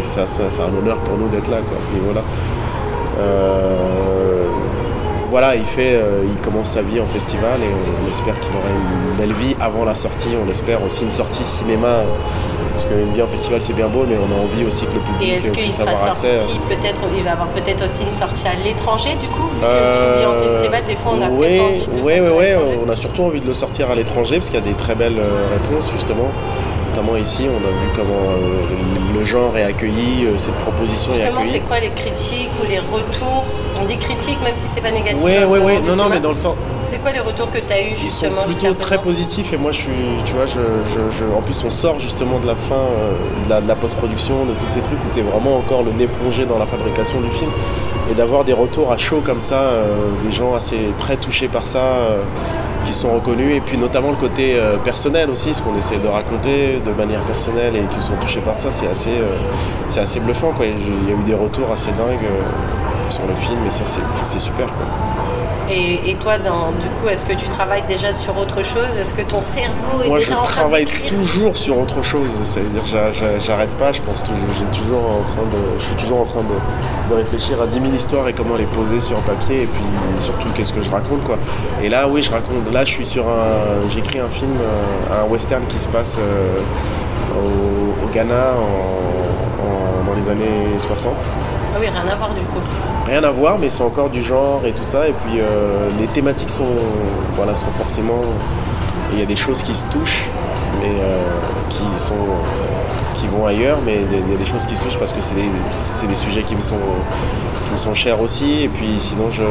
ça, 0.01 0.27
ça, 0.27 0.43
c'est 0.49 0.61
un 0.61 0.77
honneur 0.77 0.97
pour 0.99 1.17
nous 1.17 1.29
d'être 1.29 1.49
là 1.49 1.57
quoi, 1.67 1.77
à 1.77 1.81
ce 1.81 1.89
niveau-là. 1.91 2.21
Euh, 3.19 4.16
voilà, 5.29 5.55
il, 5.55 5.65
fait, 5.65 5.93
euh, 5.93 6.23
il 6.23 6.35
commence 6.41 6.71
sa 6.71 6.81
vie 6.81 6.99
en 6.99 7.05
festival 7.05 7.61
et 7.61 7.67
on, 7.67 8.09
espère 8.09 8.39
qu'il 8.39 8.51
aura 8.51 8.69
une 8.69 9.17
belle 9.17 9.33
vie 9.33 9.55
avant 9.59 9.83
la 9.85 9.95
sortie. 9.95 10.29
On 10.43 10.49
espère 10.49 10.83
aussi 10.83 11.03
une 11.03 11.11
sortie 11.11 11.43
cinéma 11.43 12.03
parce 12.71 12.85
qu'une 12.85 13.11
vie 13.11 13.23
en 13.23 13.27
festival, 13.27 13.59
c'est 13.61 13.73
bien 13.73 13.87
beau, 13.87 14.05
mais 14.07 14.15
on 14.17 14.31
a 14.31 14.39
envie 14.39 14.63
aussi 14.63 14.85
que 14.85 14.93
le 14.93 14.99
public 14.99 15.27
Et 15.27 15.37
est-ce 15.37 15.51
qu'il 15.51 15.71
sera 15.71 15.95
sorti 15.95 16.27
peut-être, 16.69 17.01
il 17.17 17.23
va 17.23 17.31
avoir 17.31 17.47
peut-être 17.47 17.83
aussi 17.83 18.03
une 18.03 18.11
sortie 18.11 18.47
à 18.47 18.53
l'étranger 18.63 19.15
du 19.19 19.27
coup 19.27 19.47
Vu 19.47 19.63
euh, 19.63 20.19
vit 20.19 20.25
en 20.27 20.49
festival, 20.49 20.83
des 20.85 20.95
fois 20.95 21.13
on 21.15 21.21
a 21.23 21.27
peut-être 21.27 21.63
envie 21.63 21.87
de 21.87 22.05
ouais, 22.05 22.17
sortir 22.17 22.35
ouais, 22.35 22.55
ouais, 22.55 22.79
on 22.85 22.89
a 22.89 22.95
surtout 22.95 23.23
envie 23.23 23.39
de 23.39 23.47
le 23.47 23.53
sortir 23.53 23.89
à 23.89 23.95
l'étranger 23.95 24.35
parce 24.35 24.51
qu'il 24.51 24.59
y 24.59 24.61
a 24.61 24.65
des 24.65 24.75
très 24.75 24.93
belles 24.93 25.17
euh, 25.17 25.47
réponses 25.51 25.91
justement 25.91 26.29
notamment 26.97 27.17
ici, 27.17 27.47
on 27.47 27.57
a 27.57 27.69
vu 27.69 27.89
comment 27.95 28.31
euh, 28.31 29.17
le 29.19 29.23
genre 29.23 29.55
est 29.55 29.63
accueilli, 29.63 30.25
euh, 30.25 30.37
cette 30.37 30.55
proposition 30.55 31.13
est 31.13 31.21
accueillie. 31.21 31.45
c'est 31.45 31.59
quoi 31.59 31.79
les 31.79 31.89
critiques 31.89 32.49
ou 32.61 32.67
les 32.67 32.79
retours 32.79 33.45
On 33.79 33.85
dit 33.85 33.97
critiques 33.97 34.41
même 34.43 34.55
si 34.55 34.67
c'est 34.67 34.81
pas 34.81 34.89
négatif. 34.89 35.21
Oui, 35.23 35.33
oui, 35.47 35.59
oui, 35.63 35.73
non, 35.85 35.95
non, 35.95 36.09
mais 36.09 36.19
dans 36.19 36.31
le 36.31 36.35
sens. 36.35 36.55
C'est 36.87 36.99
quoi 36.99 37.11
les 37.11 37.19
retours 37.19 37.51
que 37.51 37.59
tu 37.59 37.71
as 37.71 37.81
eu 37.81 37.95
justement 37.97 38.41
Ils 38.47 38.55
sont 38.55 38.61
plutôt 38.61 38.73
très 38.75 38.99
positifs 38.99 39.53
et 39.53 39.57
moi 39.57 39.71
je 39.71 39.77
suis, 39.77 39.91
tu 40.25 40.33
vois, 40.33 40.45
je, 40.47 41.35
en 41.35 41.41
plus 41.41 41.63
on 41.63 41.69
sort 41.69 41.99
justement 41.99 42.39
de 42.39 42.47
la 42.47 42.55
fin 42.55 42.75
euh, 42.75 43.61
de 43.61 43.67
la, 43.67 43.75
post-production, 43.75 44.45
de 44.45 44.53
tous 44.53 44.67
ces 44.67 44.81
trucs 44.81 44.99
où 44.99 45.13
tu 45.13 45.19
es 45.19 45.23
vraiment 45.23 45.57
encore 45.57 45.83
le 45.83 45.91
nez 45.91 46.07
plongé 46.07 46.45
dans 46.45 46.57
la 46.57 46.65
fabrication 46.65 47.21
du 47.21 47.29
film 47.29 47.51
et 48.09 48.15
d'avoir 48.15 48.43
des 48.43 48.53
retours 48.53 48.91
à 48.91 48.97
chaud 48.97 49.21
comme 49.23 49.41
ça, 49.41 49.69
des 50.23 50.31
gens 50.31 50.55
assez 50.55 50.93
très 50.97 51.17
touchés 51.17 51.49
par 51.49 51.67
ça 51.67 51.81
qui 52.85 52.93
sont 52.93 53.13
reconnus 53.13 53.55
et 53.55 53.61
puis 53.61 53.77
notamment 53.77 54.11
le 54.11 54.17
côté 54.17 54.55
euh, 54.55 54.77
personnel 54.77 55.29
aussi, 55.29 55.53
ce 55.53 55.61
qu'on 55.61 55.75
essaie 55.75 55.97
de 55.97 56.07
raconter 56.07 56.79
de 56.79 56.91
manière 56.91 57.23
personnelle 57.25 57.75
et 57.75 57.83
qui 57.93 58.01
sont 58.01 58.15
touchés 58.21 58.41
par 58.41 58.59
ça, 58.59 58.71
c'est 58.71 58.87
assez, 58.87 59.09
euh, 59.09 60.19
bluffant. 60.21 60.53
Il 60.61 61.09
y 61.09 61.13
a 61.13 61.19
eu 61.19 61.23
des 61.25 61.35
retours 61.35 61.71
assez 61.71 61.91
dingues 61.91 62.23
euh, 62.23 63.11
sur 63.11 63.25
le 63.27 63.35
film 63.35 63.59
et 63.65 63.69
ça 63.69 63.83
c'est 63.85 64.39
super. 64.39 64.67
Et, 65.69 66.15
toi, 66.15 66.37
dans, 66.37 66.71
du 66.71 66.87
coup, 66.87 67.07
est-ce 67.09 67.25
que 67.25 67.33
tu 67.33 67.47
travailles 67.49 67.83
déjà 67.87 68.13
sur 68.13 68.37
autre 68.37 68.63
chose? 68.63 68.97
Est-ce 68.99 69.13
que 69.13 69.21
ton 69.21 69.41
cerveau 69.41 70.01
est 70.03 70.07
Moi, 70.07 70.19
déjà 70.19 70.37
je 70.43 70.49
travaille 70.49 70.85
toujours 70.85 71.57
sur 71.57 71.77
autre 71.77 72.01
chose. 72.01 72.31
Ça 72.45 72.61
veut 72.61 72.69
dire 72.69 72.83
j'arrête 73.39 73.73
pas. 73.77 73.91
Je 73.91 74.01
pense 74.01 74.23
toujours, 74.23 74.47
j'ai 74.57 74.79
toujours 74.79 75.01
en 75.01 75.23
train 75.33 75.43
de, 75.51 75.79
je 75.79 75.85
suis 75.85 75.95
toujours 75.95 76.21
en 76.21 76.25
train 76.25 76.43
de, 76.43 77.15
réfléchir 77.15 77.61
à 77.61 77.67
10 77.67 77.79
000 77.81 77.93
histoires 77.93 78.27
et 78.27 78.33
comment 78.33 78.55
les 78.55 78.65
poser 78.65 78.99
sur 78.99 79.17
papier 79.19 79.63
et 79.63 79.65
puis 79.65 79.83
surtout 80.19 80.49
qu'est-ce 80.53 80.73
que 80.73 80.81
je 80.81 80.89
raconte 80.89 81.23
quoi. 81.23 81.37
Et 81.81 81.89
là, 81.89 82.07
oui, 82.07 82.21
je 82.21 82.31
raconte. 82.31 82.71
Là, 82.73 82.85
je 82.85 82.91
suis 82.91 83.05
sur 83.05 83.27
un, 83.27 83.89
j'écris 83.89 84.19
un 84.19 84.29
film, 84.29 84.51
euh, 84.59 85.23
un 85.23 85.29
western 85.29 85.65
qui 85.67 85.79
se 85.79 85.87
passe 85.87 86.17
euh, 86.19 86.59
au, 88.03 88.07
Ghana 88.13 88.55
dans 90.05 90.13
les 90.13 90.29
années 90.29 90.77
60. 90.77 91.13
Ah 91.77 91.79
oui, 91.79 91.89
rien 91.89 92.11
à 92.11 92.15
voir 92.15 92.33
du 92.33 92.41
coup. 92.41 92.59
Rien 93.05 93.23
à 93.23 93.29
voir, 93.29 93.59
mais 93.59 93.69
c'est 93.69 93.83
encore 93.83 94.09
du 94.09 94.23
genre 94.23 94.65
et 94.65 94.71
tout 94.71 94.83
ça. 94.83 95.07
Et 95.07 95.11
puis 95.11 95.39
euh, 95.39 95.89
les 95.99 96.07
thématiques 96.07 96.49
sont, 96.49 96.73
voilà, 97.35 97.53
sont 97.53 97.69
forcément. 97.77 98.21
Il 99.13 99.19
y 99.19 99.21
a 99.21 99.27
des 99.27 99.35
choses 99.35 99.61
qui 99.61 99.75
se 99.75 99.85
touchent, 99.85 100.27
mais 100.81 100.89
euh, 100.89 101.21
qui 101.69 101.83
sont 101.99 102.15
qui 103.13 103.27
vont 103.27 103.45
ailleurs, 103.45 103.77
mais 103.85 103.99
il 104.11 104.31
y 104.31 104.35
a 104.35 104.37
des 104.37 104.45
choses 104.45 104.65
qui 104.65 104.75
se 104.75 104.81
touchent 104.81 104.97
parce 104.97 105.13
que 105.13 105.21
c'est 105.21 105.35
des, 105.35 105.49
des, 106.07 106.15
sujets 106.15 106.41
qui 106.41 106.55
me 106.55 106.61
sont 106.61 106.79
qui 107.71 107.79
sont 107.79 107.93
chers 107.93 108.19
aussi. 108.19 108.63
Et 108.63 108.69
puis 108.69 108.95
sinon 108.97 109.29
je 109.29 109.43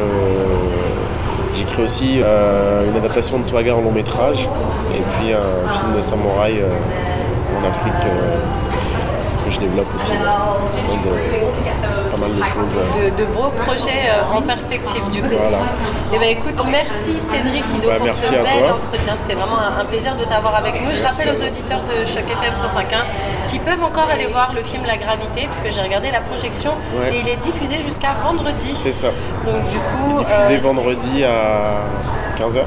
J'écris 1.55 1.81
aussi 1.81 2.19
euh, 2.21 2.87
une 2.87 2.97
adaptation 2.97 3.39
de 3.39 3.43
Twaga 3.43 3.73
en 3.73 3.81
long 3.81 3.93
métrage 3.93 4.49
et 4.93 5.01
puis 5.11 5.33
un 5.33 5.71
film 5.71 5.95
de 5.95 6.01
samouraï 6.01 6.61
en 6.61 7.67
Afrique 7.67 7.93
que 9.47 9.53
je 9.53 9.59
développe 9.59 9.93
aussi 9.95 10.11
pas 10.11 10.17
mal 12.17 12.35
de 12.35 12.43
choses. 12.43 12.73
De, 13.17 13.25
beaux 13.25 13.51
projets 13.65 14.09
euh, 14.09 14.35
en 14.35 14.41
perspective 14.41 15.07
du 15.09 15.21
coup. 15.21 15.27
Voilà. 15.29 15.57
Et 15.57 16.15
eh 16.15 16.19
ben, 16.19 16.29
écoute, 16.29 16.63
merci 16.69 17.19
Cédric 17.19 17.65
Ido 17.75 17.87
bah, 17.87 17.95
pour 17.99 18.11
ce 18.11 18.31
bel 18.31 18.71
entretien. 18.71 19.15
C'était 19.17 19.35
vraiment 19.35 19.59
un, 19.59 19.83
plaisir 19.85 20.15
de 20.15 20.23
t'avoir 20.23 20.55
avec 20.55 20.81
nous. 20.81 20.93
Je 20.93 21.03
rappelle 21.03 21.29
aux 21.29 21.43
auditeurs 21.43 21.83
de 21.83 22.05
Choc 22.05 22.23
FM 22.29 22.53
105.1 22.53 23.03
qui 23.47 23.59
peuvent 23.59 23.83
encore 23.83 24.09
aller 24.09 24.27
voir 24.27 24.53
le 24.53 24.63
film 24.63 24.85
La 24.85 24.97
Gravité, 24.97 25.47
puisque 25.49 25.69
j'ai 25.73 25.81
regardé 25.81 26.11
la 26.11 26.21
projection 26.21 26.75
et 27.11 27.19
il 27.19 27.27
est 27.27 27.37
diffusé 27.37 27.81
jusqu'à 27.83 28.13
vendredi. 28.23 28.73
C'est 28.73 28.91
ça. 28.91 29.09
Donc 29.45 29.63
du 29.63 29.77
coup. 29.77 30.19
diffusé 30.19 30.55
euh, 30.55 30.59
vendredi 30.61 31.23
à 31.23 31.83
15h 32.37 32.63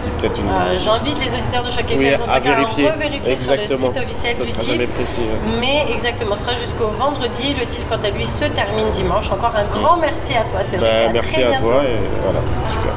peut-être 0.00 0.38
une. 0.38 0.48
Euh, 0.48 0.78
J'invite 0.78 1.18
les 1.18 1.32
auditeurs 1.32 1.64
de 1.64 1.70
chaque 1.70 1.90
FM 1.90 2.20
à, 2.28 2.40
vérifier. 2.40 2.90
revérifier 2.90 3.38
sur 3.38 3.52
le 3.52 3.76
site 3.76 3.96
officiel 3.96 4.36
du 4.36 4.52
TIFF. 4.52 5.18
Mais 5.60 5.86
exactement, 5.92 6.36
ce 6.36 6.42
sera 6.42 6.54
jusqu'au 6.56 6.88
vendredi. 6.88 7.54
Le 7.58 7.66
TIFF, 7.66 7.86
quant 7.88 7.96
à 7.96 8.10
lui, 8.10 8.26
se 8.26 8.44
termine 8.44 8.90
dimanche. 8.90 9.30
Encore 9.30 9.54
un 9.56 9.64
grand 9.64 9.96
merci 9.98 10.34
à 10.34 10.44
toi, 10.44 10.62
Cédric. 10.64 10.90
Bah, 10.90 11.12
merci 11.12 11.42
à, 11.42 11.58
toi 11.58 11.82
et 11.84 11.98
voilà, 12.24 12.40
super. 12.68 12.90